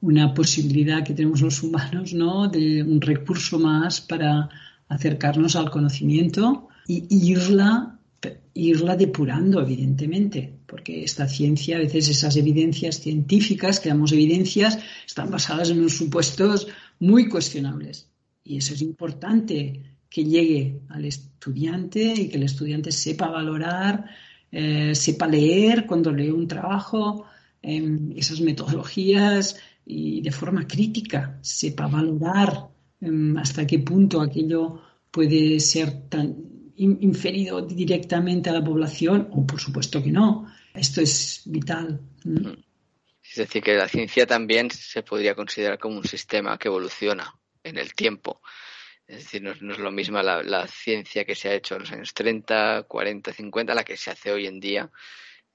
una 0.00 0.34
posibilidad 0.34 1.02
que 1.02 1.14
tenemos 1.14 1.40
los 1.40 1.62
humanos, 1.62 2.12
¿no? 2.12 2.48
De 2.48 2.82
un 2.82 3.00
recurso 3.00 3.58
más 3.58 4.00
para 4.00 4.50
acercarnos 4.88 5.56
al 5.56 5.70
conocimiento 5.70 6.68
y 6.86 7.06
irla 7.30 7.95
irla 8.54 8.96
depurando, 8.96 9.60
evidentemente, 9.60 10.58
porque 10.66 11.04
esta 11.04 11.28
ciencia, 11.28 11.76
a 11.76 11.80
veces 11.80 12.08
esas 12.08 12.36
evidencias 12.36 13.00
científicas, 13.00 13.80
que 13.80 13.90
evidencias, 14.12 14.78
están 15.06 15.30
basadas 15.30 15.70
en 15.70 15.80
unos 15.80 15.96
supuestos 15.96 16.66
muy 16.98 17.28
cuestionables. 17.28 18.08
Y 18.42 18.56
eso 18.58 18.74
es 18.74 18.82
importante 18.82 19.82
que 20.08 20.24
llegue 20.24 20.80
al 20.88 21.04
estudiante 21.04 22.14
y 22.16 22.28
que 22.28 22.36
el 22.36 22.44
estudiante 22.44 22.92
sepa 22.92 23.28
valorar, 23.28 24.06
eh, 24.50 24.94
sepa 24.94 25.26
leer 25.26 25.86
cuando 25.86 26.12
lee 26.12 26.30
un 26.30 26.48
trabajo, 26.48 27.26
em, 27.60 28.12
esas 28.16 28.40
metodologías 28.40 29.56
y 29.84 30.20
de 30.22 30.32
forma 30.32 30.66
crítica, 30.66 31.38
sepa 31.42 31.86
valorar 31.88 32.68
em, 33.00 33.36
hasta 33.36 33.66
qué 33.66 33.78
punto 33.80 34.22
aquello 34.22 34.80
puede 35.10 35.60
ser 35.60 36.08
tan 36.08 36.55
inferido 36.78 37.62
directamente 37.62 38.50
a 38.50 38.52
la 38.52 38.64
población 38.64 39.28
o 39.32 39.46
por 39.46 39.60
supuesto 39.60 40.02
que 40.02 40.10
no. 40.10 40.52
Esto 40.74 41.00
es 41.00 41.42
vital. 41.46 42.00
Mm. 42.24 42.52
Es 43.30 43.36
decir, 43.36 43.62
que 43.62 43.74
la 43.74 43.88
ciencia 43.88 44.26
también 44.26 44.70
se 44.70 45.02
podría 45.02 45.34
considerar 45.34 45.78
como 45.78 45.96
un 45.96 46.04
sistema 46.04 46.58
que 46.58 46.68
evoluciona 46.68 47.34
en 47.62 47.78
el 47.78 47.94
tiempo. 47.94 48.40
Es 49.06 49.18
decir, 49.18 49.42
no, 49.42 49.52
es 49.52 49.78
lo 49.78 49.90
mismo 49.90 50.20
la, 50.22 50.66
ciencia 50.66 51.24
que 51.24 51.34
se 51.34 51.48
ha 51.48 51.54
hecho 51.54 51.74
en 51.74 51.82
los 51.82 51.92
años 51.92 52.14
30, 52.14 52.84
40, 52.88 53.32
50, 53.32 53.74
la 53.74 53.84
que 53.84 53.96
se 53.96 54.10
hace 54.10 54.32
hoy 54.32 54.46
en 54.46 54.60
día. 54.60 54.90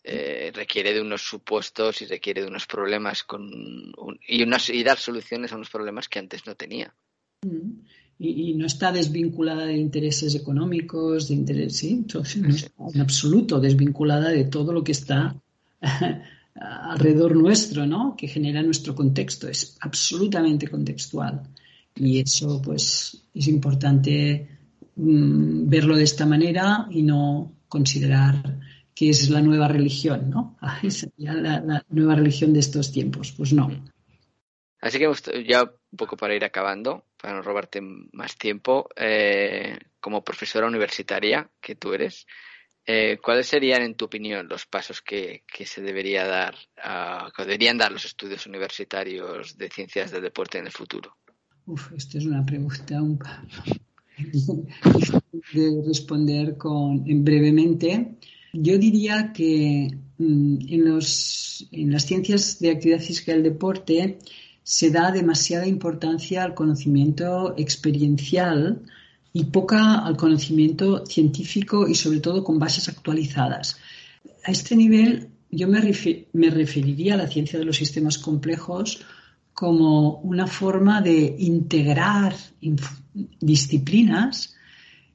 Eh, 0.04 0.52
requiere 0.54 0.94
de 0.94 1.02
unos 1.02 1.22
supuestos 1.22 2.02
y 2.02 2.08
requiere 2.08 2.42
de 2.42 2.48
unos 2.48 2.66
problemas 2.66 3.24
con 3.24 3.94
y, 4.28 4.42
unas, 4.42 4.70
y 4.70 4.84
dar 4.84 4.98
soluciones 4.98 5.52
a 5.52 5.58
unos 5.58 5.70
problemas 5.70 6.10
que 6.10 6.18
antes 6.20 6.46
no 6.48 6.56
tenía. 6.56 6.96
Y, 8.24 8.54
no 8.54 8.68
está 8.68 8.92
desvinculada 8.92 9.66
de 9.66 9.78
intereses 9.78 10.36
económicos, 10.36 11.28
de 11.28 11.34
interés, 11.34 11.78
¿sí? 11.78 12.06
en 12.94 13.02
absoluto 13.02 13.60
desvinculada 13.60 14.30
de 14.30 14.44
todo 14.44 14.72
lo 14.74 14.84
que 14.84 14.92
está 14.92 15.36
alrededor 16.56 17.36
nuestro, 17.36 17.88
¿no? 17.88 18.16
Que 18.16 18.28
genera 18.28 18.62
nuestro 18.62 18.94
contexto, 18.94 19.48
es 19.48 19.76
absolutamente 19.82 20.68
contextual. 20.68 21.42
Y 21.96 22.20
eso, 22.20 22.62
pues, 22.62 23.24
es 23.34 23.48
importante 23.48 24.48
mm, 24.98 25.68
verlo 25.68 25.96
de 25.96 26.04
esta 26.04 26.28
manera 26.28 26.88
y 26.92 27.02
no 27.02 27.54
considerar 27.68 28.60
que 28.94 29.10
es 29.10 29.32
la 29.32 29.42
nueva 29.42 29.68
religión, 29.68 30.30
¿no? 30.30 30.58
Es 30.84 31.08
la 31.18 31.84
nueva 31.90 32.14
religión 32.14 32.54
de 32.54 32.60
estos 32.60 32.92
tiempos. 32.92 33.32
Pues 33.32 33.52
no. 33.52 33.72
Así 34.80 35.00
que 35.00 35.10
ya 35.48 35.72
un 35.92 35.98
poco 35.98 36.18
para 36.18 36.36
ir 36.36 36.44
acabando, 36.44 37.06
para 37.18 37.34
no 37.34 37.42
robarte 37.42 37.82
más 37.82 38.38
tiempo, 38.38 38.90
eh, 38.96 39.78
como 40.00 40.24
profesora 40.24 40.68
universitaria 40.68 41.50
que 41.60 41.76
tú 41.76 41.94
eres, 41.94 42.26
eh, 42.86 43.20
¿cuáles 43.24 43.48
serían, 43.48 43.84
en 43.84 43.96
tu 43.96 44.06
opinión, 44.06 44.48
los 44.48 44.66
pasos 44.66 45.02
que, 45.02 45.44
se 45.66 45.82
debería 45.82 46.26
dar, 46.26 46.56
que 47.36 47.44
deberían 47.44 47.78
dar 47.78 47.92
los 47.92 48.06
estudios 48.06 48.48
universitarios 48.48 49.58
de 49.58 49.70
ciencias 49.70 50.12
del 50.12 50.24
deporte 50.24 50.58
en 50.58 50.66
el 50.66 50.72
futuro? 50.72 51.16
Uf, 51.68 51.92
esta 51.96 52.18
es 52.18 52.26
una 52.26 52.44
pregunta 52.46 53.02
un 53.02 53.20
de 55.54 55.84
responder 55.86 56.58
con 56.58 57.04
brevemente. 57.24 58.16
Yo 58.54 58.78
diría 58.78 59.32
que 59.34 59.92
mm, 60.18 60.58
en, 60.68 60.86
los, 60.86 61.68
en 61.72 61.92
las 61.92 62.06
ciencias 62.06 62.60
de 62.60 62.72
actividad 62.72 63.00
física 63.00 63.32
del 63.34 63.44
deporte 63.44 64.18
se 64.64 64.92
da 64.92 65.12
demasiada 65.12 65.68
importancia 65.68 66.44
al 66.44 66.54
conocimiento 66.54 67.56
experiencial 67.58 68.82
y 69.34 69.46
poca 69.46 70.00
al 70.00 70.18
conocimiento 70.18 71.06
científico 71.06 71.88
y 71.88 71.96
sobre 71.96 72.20
todo 72.20 72.44
con 72.44 72.60
bases 72.60 72.90
actualizadas. 72.90 73.78
A 74.44 74.52
este 74.52 74.76
nivel 74.76 75.30
yo 75.50 75.68
me, 75.68 75.82
referiría 76.50 77.14
a 77.14 77.18
la 77.18 77.28
ciencia 77.28 77.60
de 77.60 77.66
los 77.66 77.78
sistemas 77.78 78.18
complejos 78.18 79.02
como 79.54 80.20
una 80.20 80.48
forma 80.48 81.02
de 81.02 81.36
integrar 81.40 82.36
disciplinas 83.40 84.56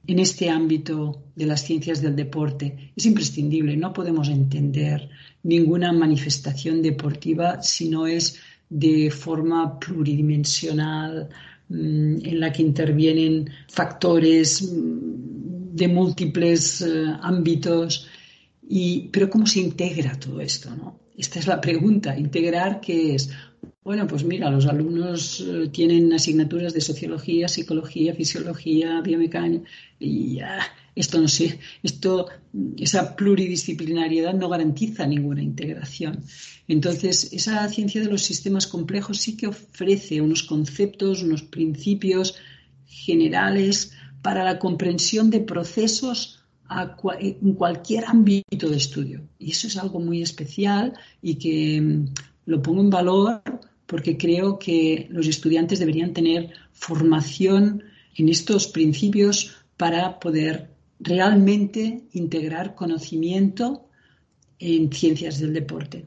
en 0.05 0.19
este 0.19 0.49
ámbito 0.49 1.23
de 1.35 1.45
las 1.47 1.63
ciencias 1.63 2.01
del 2.01 2.15
deporte. 2.15 2.91
Es 2.95 3.05
imprescindible, 3.05 3.75
no 3.75 3.91
podemos 3.93 4.29
entender 4.29 5.09
ninguna 5.43 5.91
manifestación 5.91 6.81
deportiva 6.81 7.61
si 7.61 7.89
no 7.89 8.07
es 8.07 8.39
de 8.69 9.09
forma 9.11 9.79
pluridimensional, 9.79 11.29
mm, 11.69 12.25
en 12.25 12.39
la 12.39 12.51
que 12.51 12.61
intervienen 12.63 13.49
factores 13.69 14.61
mm, 14.61 15.75
de 15.75 15.87
múltiples 15.87 16.81
eh, 16.81 17.05
ámbitos. 17.21 18.07
Y, 18.69 19.09
pero 19.09 19.29
¿cómo 19.29 19.45
se 19.45 19.61
integra 19.61 20.19
todo 20.19 20.41
esto? 20.41 20.69
¿no? 20.75 20.99
Esta 21.17 21.39
es 21.39 21.47
la 21.47 21.61
pregunta. 21.61 22.17
¿Integrar 22.17 22.79
qué 22.81 23.15
es? 23.15 23.29
Bueno, 23.87 24.05
pues 24.05 24.25
mira, 24.25 24.49
los 24.49 24.65
alumnos 24.65 25.39
eh, 25.39 25.69
tienen 25.71 26.11
asignaturas 26.11 26.73
de 26.73 26.81
sociología, 26.81 27.47
psicología, 27.47 28.13
fisiología, 28.13 28.99
biomecánica 28.99 29.69
y 29.97 30.39
esto 30.93 31.21
no 31.21 31.29
sé, 31.29 31.57
esto, 31.81 32.27
esa 32.75 33.15
pluridisciplinariedad 33.15 34.33
no 34.33 34.49
garantiza 34.49 35.07
ninguna 35.07 35.41
integración. 35.41 36.21
Entonces, 36.67 37.31
esa 37.31 37.65
ciencia 37.69 38.01
de 38.01 38.09
los 38.09 38.23
sistemas 38.23 38.67
complejos 38.67 39.19
sí 39.19 39.37
que 39.37 39.47
ofrece 39.47 40.19
unos 40.19 40.43
conceptos, 40.43 41.23
unos 41.23 41.43
principios 41.43 42.35
generales 42.87 43.93
para 44.21 44.43
la 44.43 44.59
comprensión 44.59 45.29
de 45.29 45.39
procesos 45.39 46.43
en 47.21 47.53
cualquier 47.53 48.03
ámbito 48.03 48.67
de 48.69 48.75
estudio. 48.75 49.21
Y 49.39 49.51
eso 49.51 49.67
es 49.67 49.77
algo 49.77 50.01
muy 50.01 50.21
especial 50.21 50.91
y 51.21 51.35
que 51.35 51.79
mm, 51.79 52.05
lo 52.47 52.61
pongo 52.61 52.81
en 52.81 52.89
valor 52.89 53.41
porque 53.87 54.17
creo 54.17 54.59
que 54.59 55.07
los 55.09 55.25
estudiantes 55.27 55.79
deberían 55.79 56.13
tener 56.13 56.51
formación 56.73 57.83
en 58.15 58.29
estos 58.29 58.67
principios 58.67 59.55
para 59.77 60.19
poder 60.19 60.69
realmente 60.99 62.03
integrar 62.13 62.75
conocimiento 62.75 63.87
en 64.59 64.91
ciencias 64.91 65.39
del 65.39 65.53
deporte. 65.53 66.05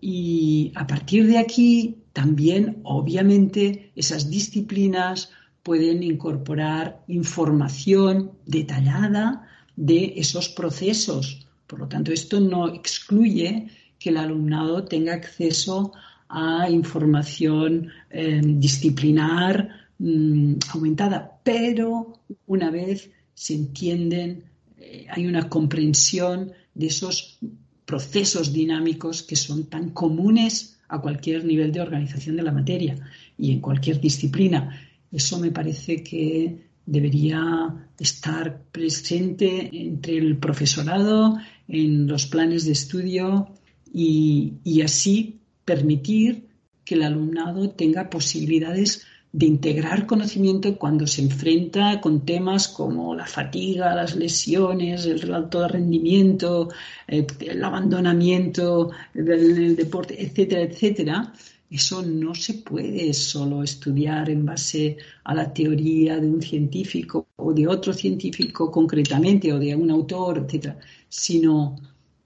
Y 0.00 0.72
a 0.74 0.86
partir 0.86 1.26
de 1.26 1.38
aquí 1.38 1.98
también, 2.12 2.80
obviamente, 2.84 3.92
esas 3.94 4.30
disciplinas 4.30 5.30
pueden 5.62 6.02
incorporar 6.02 7.04
información 7.06 8.32
detallada 8.46 9.46
de 9.76 10.14
esos 10.16 10.48
procesos. 10.48 11.46
Por 11.66 11.80
lo 11.80 11.88
tanto, 11.88 12.12
esto 12.12 12.40
no 12.40 12.68
excluye 12.68 13.68
que 13.98 14.08
el 14.08 14.16
alumnado 14.16 14.84
tenga 14.84 15.12
acceso 15.12 15.92
a 16.30 16.70
información 16.70 17.90
eh, 18.08 18.40
disciplinar 18.42 19.68
mm, 19.98 20.54
aumentada, 20.72 21.40
pero 21.42 22.20
una 22.46 22.70
vez 22.70 23.10
se 23.34 23.54
entienden, 23.54 24.44
eh, 24.78 25.06
hay 25.10 25.26
una 25.26 25.48
comprensión 25.48 26.52
de 26.74 26.86
esos 26.86 27.38
procesos 27.84 28.52
dinámicos 28.52 29.24
que 29.24 29.34
son 29.34 29.64
tan 29.64 29.90
comunes 29.90 30.78
a 30.88 31.00
cualquier 31.00 31.44
nivel 31.44 31.72
de 31.72 31.80
organización 31.80 32.36
de 32.36 32.44
la 32.44 32.52
materia 32.52 32.96
y 33.36 33.52
en 33.52 33.60
cualquier 33.60 34.00
disciplina. 34.00 34.80
Eso 35.10 35.38
me 35.40 35.50
parece 35.50 36.04
que 36.04 36.70
debería 36.86 37.88
estar 37.98 38.62
presente 38.70 39.68
entre 39.72 40.18
el 40.18 40.38
profesorado, 40.38 41.38
en 41.66 42.06
los 42.06 42.26
planes 42.26 42.64
de 42.64 42.72
estudio 42.72 43.48
y, 43.92 44.54
y 44.64 44.82
así 44.82 45.39
permitir 45.70 46.48
que 46.84 46.96
el 46.96 47.02
alumnado 47.04 47.70
tenga 47.70 48.10
posibilidades 48.10 49.06
de 49.32 49.46
integrar 49.46 50.04
conocimiento 50.04 50.76
cuando 50.76 51.06
se 51.06 51.22
enfrenta 51.22 52.00
con 52.00 52.24
temas 52.24 52.66
como 52.66 53.14
la 53.14 53.26
fatiga, 53.26 53.94
las 53.94 54.16
lesiones, 54.16 55.06
el 55.06 55.32
alto 55.32 55.68
rendimiento, 55.68 56.68
eh, 57.06 57.24
el 57.38 57.62
abandonamiento 57.62 58.90
del 59.14 59.76
deporte, 59.76 60.20
etcétera, 60.20 60.62
etcétera. 60.62 61.32
Eso 61.70 62.02
no 62.02 62.34
se 62.34 62.54
puede 62.54 63.14
solo 63.14 63.62
estudiar 63.62 64.28
en 64.28 64.44
base 64.44 64.96
a 65.22 65.32
la 65.32 65.52
teoría 65.54 66.18
de 66.18 66.28
un 66.28 66.42
científico 66.42 67.28
o 67.36 67.52
de 67.52 67.68
otro 67.68 67.92
científico 67.92 68.72
concretamente 68.72 69.52
o 69.52 69.60
de 69.60 69.76
un 69.76 69.88
autor, 69.92 70.38
etcétera, 70.38 70.76
sino 71.08 71.76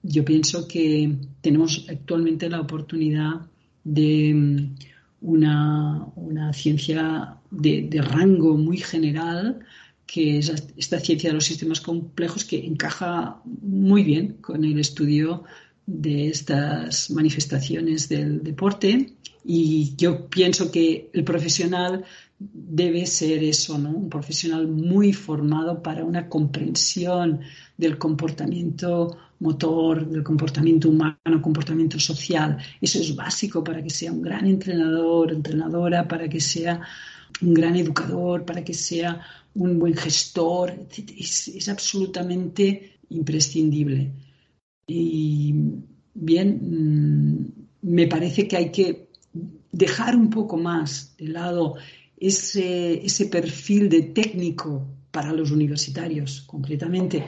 yo 0.07 0.23
pienso 0.23 0.67
que 0.67 1.15
tenemos 1.41 1.85
actualmente 1.89 2.49
la 2.49 2.61
oportunidad 2.61 3.47
de 3.83 4.69
una, 5.21 6.11
ciencia 6.53 7.37
de, 7.49 8.01
rango 8.01 8.55
muy 8.57 8.77
general, 8.77 9.59
que 10.05 10.37
es 10.37 10.53
esta 10.77 10.99
ciencia 10.99 11.29
de 11.29 11.35
los 11.35 11.45
sistemas 11.45 11.81
complejos 11.81 12.45
que 12.45 12.63
encaja 12.65 13.41
muy 13.45 14.03
bien 14.03 14.37
con 14.41 14.63
el 14.63 14.79
estudio 14.79 15.43
de 15.87 16.27
estas 16.27 17.09
manifestaciones 17.09 18.07
del 18.07 18.43
deporte. 18.43 19.13
Y 19.43 19.95
yo 19.95 20.29
pienso 20.29 20.71
que 20.71 21.09
el 21.13 21.23
profesional 21.23 22.05
debe 22.37 23.05
ser 23.05 23.43
eso, 23.43 23.77
¿no? 23.77 23.91
Un 23.91 24.09
profesional 24.09 24.67
muy 24.67 25.13
formado 25.13 25.81
para 25.81 26.03
una 26.03 26.27
comprensión 26.27 27.41
del 27.77 27.97
comportamiento 27.97 29.17
motor, 29.39 30.07
del 30.07 30.23
comportamiento 30.23 30.89
humano, 30.89 31.41
comportamiento 31.41 31.99
social. 31.99 32.57
Eso 32.81 32.99
es 32.99 33.15
básico 33.15 33.63
para 33.63 33.81
que 33.81 33.89
sea 33.89 34.11
un 34.11 34.21
gran 34.21 34.45
entrenador, 34.47 35.31
entrenadora, 35.31 36.07
para 36.07 36.27
que 36.27 36.39
sea 36.39 36.81
un 37.41 37.53
gran 37.53 37.75
educador, 37.75 38.45
para 38.45 38.63
que 38.63 38.73
sea 38.73 39.21
un 39.53 39.79
buen 39.79 39.95
gestor. 39.95 40.73
Es, 41.17 41.69
absolutamente 41.69 42.99
imprescindible. 43.09 44.11
Y 44.87 45.53
bien, 46.13 46.59
mm, 46.61 47.91
me 47.93 48.07
parece 48.07 48.47
que 48.47 48.57
hay 48.57 48.71
que 48.71 49.09
dejar 49.71 50.15
un 50.15 50.29
poco 50.29 50.57
más 50.57 51.15
de 51.17 51.27
lado 51.27 51.75
ese, 52.17 53.05
ese 53.05 53.25
perfil 53.27 53.89
de 53.89 54.01
técnico 54.03 54.87
para 55.11 55.31
los 55.33 55.51
universitarios, 55.51 56.41
concretamente 56.41 57.23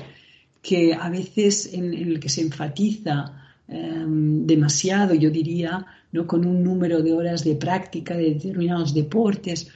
que 0.61 0.93
a 0.93 1.09
veces 1.09 1.73
en, 1.73 1.93
el 1.93 2.19
que 2.19 2.29
se 2.29 2.41
enfatiza 2.41 3.33
em, 3.67 4.45
demasiado, 4.45 5.13
yo 5.13 5.29
diría, 5.29 5.85
¿no? 6.11 6.27
con 6.27 6.45
un 6.45 6.63
número 6.63 7.01
de 7.01 7.13
horas 7.13 7.43
de 7.43 7.55
práctica 7.55 8.17
de 8.17 8.33
determinados 8.33 8.93
deportes, 8.93 9.69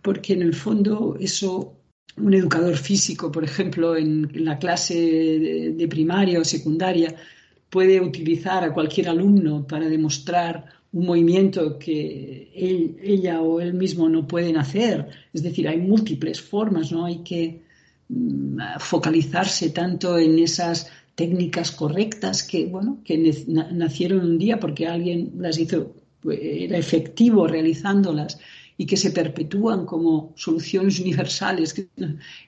porque 0.00 0.32
en 0.32 0.42
el 0.42 0.54
fondo 0.54 1.16
eso, 1.20 1.74
un 2.16 2.34
educador 2.34 2.76
físico, 2.76 3.30
por 3.30 3.44
ejemplo, 3.44 3.96
en, 3.96 4.30
la 4.44 4.58
clase 4.58 4.94
de, 5.76 5.88
primaria 5.88 6.40
o 6.40 6.44
secundaria, 6.44 7.14
puede 7.68 8.00
utilizar 8.00 8.64
a 8.64 8.72
cualquier 8.72 9.08
alumno 9.08 9.66
para 9.66 9.86
demostrar 9.88 10.81
un 10.92 11.06
movimiento 11.06 11.78
que 11.78 12.50
ella 13.02 13.40
o 13.40 13.60
él 13.60 13.74
mismo 13.74 14.08
no 14.08 14.26
pueden 14.26 14.56
hacer. 14.56 15.08
Es 15.32 15.42
decir, 15.42 15.68
hay 15.68 15.78
múltiples 15.78 16.40
formas, 16.40 16.92
¿no? 16.92 17.06
Hay 17.06 17.18
que 17.18 17.62
Mm, 18.12 18.58
focalizarse 18.78 19.70
tanto 19.70 20.18
en 20.18 20.38
esas 20.38 20.90
técnicas 21.14 21.70
correctas 21.70 22.42
que, 22.42 22.66
bueno, 22.66 22.98
que 23.04 23.16
nacieron 23.48 24.20
un 24.20 24.38
día 24.38 24.60
porque 24.60 24.86
alguien 24.86 25.32
las 25.38 25.58
hizo, 25.58 25.94
era 26.24 26.76
efectivo 26.76 27.46
realizándolas 27.46 28.38
y 28.76 28.84
que 28.86 28.98
se 28.98 29.12
perpetúan 29.12 29.86
como 29.86 30.32
soluciones 30.36 31.00
universales. 31.00 31.74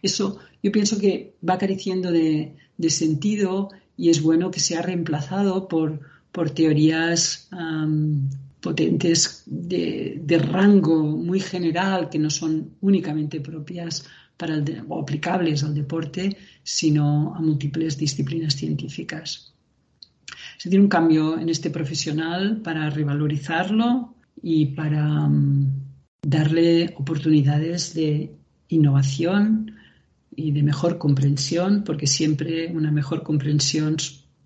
Eso 0.03 0.39
yo 0.63 0.71
pienso 0.71 0.99
que 0.99 1.35
va 1.49 1.57
careciendo 1.57 2.13
de, 2.13 2.57
sentido 2.89 3.71
y 3.97 4.11
es 4.11 4.21
bueno 4.21 4.51
que 4.51 4.61
sea 4.61 4.83
reemplazado 4.83 5.67
por, 5.69 6.01
por 6.35 6.51
teorías 6.51 7.49
potentes 8.61 9.45
de, 9.47 10.39
rango 10.53 11.05
muy 11.05 11.39
general 11.39 12.11
que 12.11 12.19
no 12.19 12.29
son 12.29 12.75
únicamente 12.81 13.41
propias 13.41 14.05
para 14.37 14.61
o 14.89 15.01
aplicables 15.01 15.63
al 15.63 15.77
deporte, 15.77 16.37
sino 16.65 17.33
a 17.37 17.41
múltiples 17.41 17.97
disciplinas 17.97 18.57
científicas. 18.57 19.55
Se 20.59 20.69
tiene 20.69 20.83
un 20.83 20.91
cambio 20.91 21.39
en 21.39 21.51
este 21.51 21.71
profesional 21.71 22.61
para 22.63 22.91
revalorizarlo 22.91 24.17
y 24.43 24.67
para 24.75 25.31
darle 26.27 26.95
oportunidades 26.99 27.95
de 27.95 28.35
innovación 28.71 29.71
y 30.35 30.51
de 30.51 30.65
mejor 30.65 30.99
comprensión, 30.99 31.85
porque 31.85 32.09
siempre 32.09 32.73
una 32.75 32.91
mejor 32.91 33.23
comprensión 33.23 33.99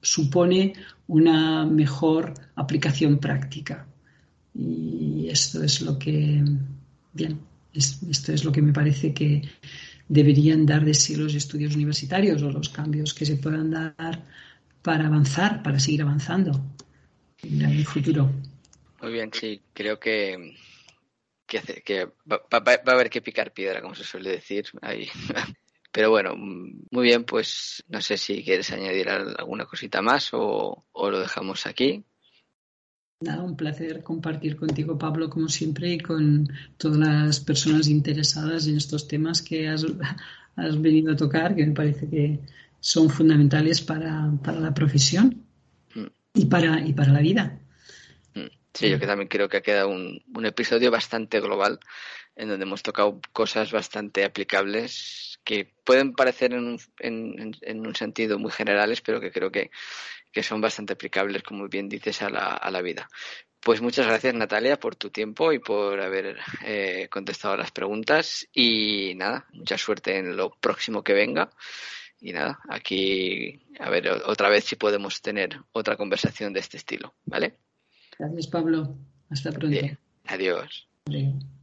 supone 0.03 0.75
una 1.09 1.67
mejor 1.67 2.35
aplicación 2.55 3.19
práctica. 3.19 3.87
Y 4.55 5.29
esto 5.29 5.63
es 5.65 5.81
lo 5.81 5.99
que, 5.99 6.45
bien, 7.13 7.41
esto 7.73 8.33
es 8.33 8.45
lo 8.45 8.53
que 8.53 8.63
me 8.63 8.73
parece 8.73 9.13
que 9.13 9.43
deberían 10.09 10.65
dar 10.65 10.85
de 10.85 10.95
sí 10.95 11.17
los 11.17 11.35
estudios 11.35 11.75
universitarios 11.75 12.43
o 12.43 12.51
los 12.51 12.69
cambios 12.69 13.13
que 13.15 13.27
se 13.27 13.37
puedan 13.37 13.71
dar 13.71 14.25
para 14.83 15.07
avanzar, 15.07 15.63
para 15.63 15.81
seguir 15.81 16.03
avanzando 16.03 16.61
en 17.43 17.63
el 17.63 17.85
futuro. 17.85 18.31
Muy 19.03 19.13
bien, 19.13 19.31
sí, 19.33 19.61
creo 19.73 19.99
que, 19.99 20.55
que, 21.47 22.09
va, 22.31 22.43
a 22.51 22.93
haber 22.93 23.11
que 23.11 23.23
picar 23.23 23.53
piedra, 23.53 23.81
como 23.81 23.95
se 23.95 24.05
suele 24.05 24.31
decir. 24.31 24.67
Ahí. 24.83 25.09
Pero 25.99 26.11
bueno, 26.11 26.37
muy 26.37 27.03
bien, 27.03 27.25
pues 27.25 27.83
no 27.89 28.01
sé 28.01 28.17
si 28.19 28.45
quieres 28.45 28.71
añadir 28.71 29.09
alguna 29.09 29.67
cosita 29.67 30.01
más 30.01 30.33
o, 30.33 30.87
o 30.93 31.11
lo 31.11 31.19
dejamos 31.19 31.67
aquí. 31.67 32.05
Nada, 33.21 33.43
un 33.43 33.57
placer 33.57 34.05
compartir 34.05 34.55
contigo, 34.55 34.97
Pablo, 34.97 35.29
como 35.29 35.49
siempre, 35.49 35.95
y 35.95 35.99
con 35.99 36.47
todas 36.77 36.99
las 36.99 37.41
personas 37.41 37.89
interesadas 37.89 38.69
en 38.69 38.77
estos 38.77 39.09
temas 39.09 39.43
que 39.43 39.67
has, 39.69 39.85
venido 40.81 41.15
a 41.15 41.17
tocar, 41.17 41.57
que 41.57 41.67
me 41.67 41.75
parece 41.75 42.09
que 42.09 42.39
son 42.79 43.11
fundamentales 43.11 43.81
para, 43.81 44.31
la 44.57 44.73
profesión 44.73 45.47
y 46.33 46.47
para, 46.47 46.81
y 46.87 46.93
para 46.93 47.11
la 47.11 47.21
vida. 47.23 47.59
Sí, 48.73 48.89
yo 48.89 49.01
que 49.01 49.07
también 49.09 49.27
creo 49.27 49.49
que 49.49 49.57
ha 49.57 49.63
quedado 49.63 49.89
un, 49.89 50.23
un 50.33 50.47
episodio 50.47 50.93
bastante 50.93 51.41
global 51.41 51.81
en 52.37 52.49
donde 52.49 52.65
hemos 52.65 52.85
tocado 52.85 53.21
cosas 53.33 53.73
bastante 53.73 54.25
aplicables 54.25 55.28
que 55.49 55.73
pueden 55.83 56.13
parecer 56.13 56.53
en 56.53 56.65
un, 56.67 56.79
en 57.01 57.87
un 57.87 57.95
sentido 57.95 58.39
muy 58.39 58.51
generales, 58.51 59.01
pero 59.01 59.19
que 59.19 59.33
creo 59.33 59.51
que 59.51 59.71
que 60.31 60.43
son 60.43 60.61
bastante 60.61 60.93
aplicables, 60.93 61.43
como 61.43 61.69
bien 61.69 61.89
dices, 61.89 62.23
a 62.23 62.31
la, 62.31 62.49
a 62.49 62.71
la 62.71 62.83
vida. 62.83 63.09
Pues 63.61 63.81
muchas 63.81 64.07
gracias, 64.07 64.35
Natalia, 64.35 64.79
por 64.79 64.95
tu 64.95 65.11
tiempo 65.11 65.53
y 65.53 65.59
por 65.59 66.01
haber 66.01 66.39
eh, 66.65 67.09
contestado 67.11 67.57
las 67.57 67.71
preguntas. 67.73 68.47
Y 68.53 69.15
nada, 69.17 69.47
mucha 69.53 69.77
suerte 69.77 70.19
en 70.19 70.37
lo 70.37 70.51
próximo 70.51 71.03
que 71.03 71.13
venga. 71.13 71.51
Y 72.21 72.33
nada, 72.33 72.61
aquí 72.69 73.63
a 73.79 73.91
ver 73.91 74.09
otra 74.27 74.49
vez 74.49 74.65
si 74.65 74.77
podemos 74.77 75.23
tener 75.23 75.61
otra 75.73 75.97
conversación 75.97 76.53
de 76.53 76.61
este 76.61 76.77
estilo, 76.77 77.15
¿vale? 77.25 77.59
Gracias, 78.19 78.49
Pablo. 78.49 78.97
Hasta 79.31 79.51
pronto. 79.53 79.79
Adiós. 80.27 80.89
Adiós. 81.07 81.58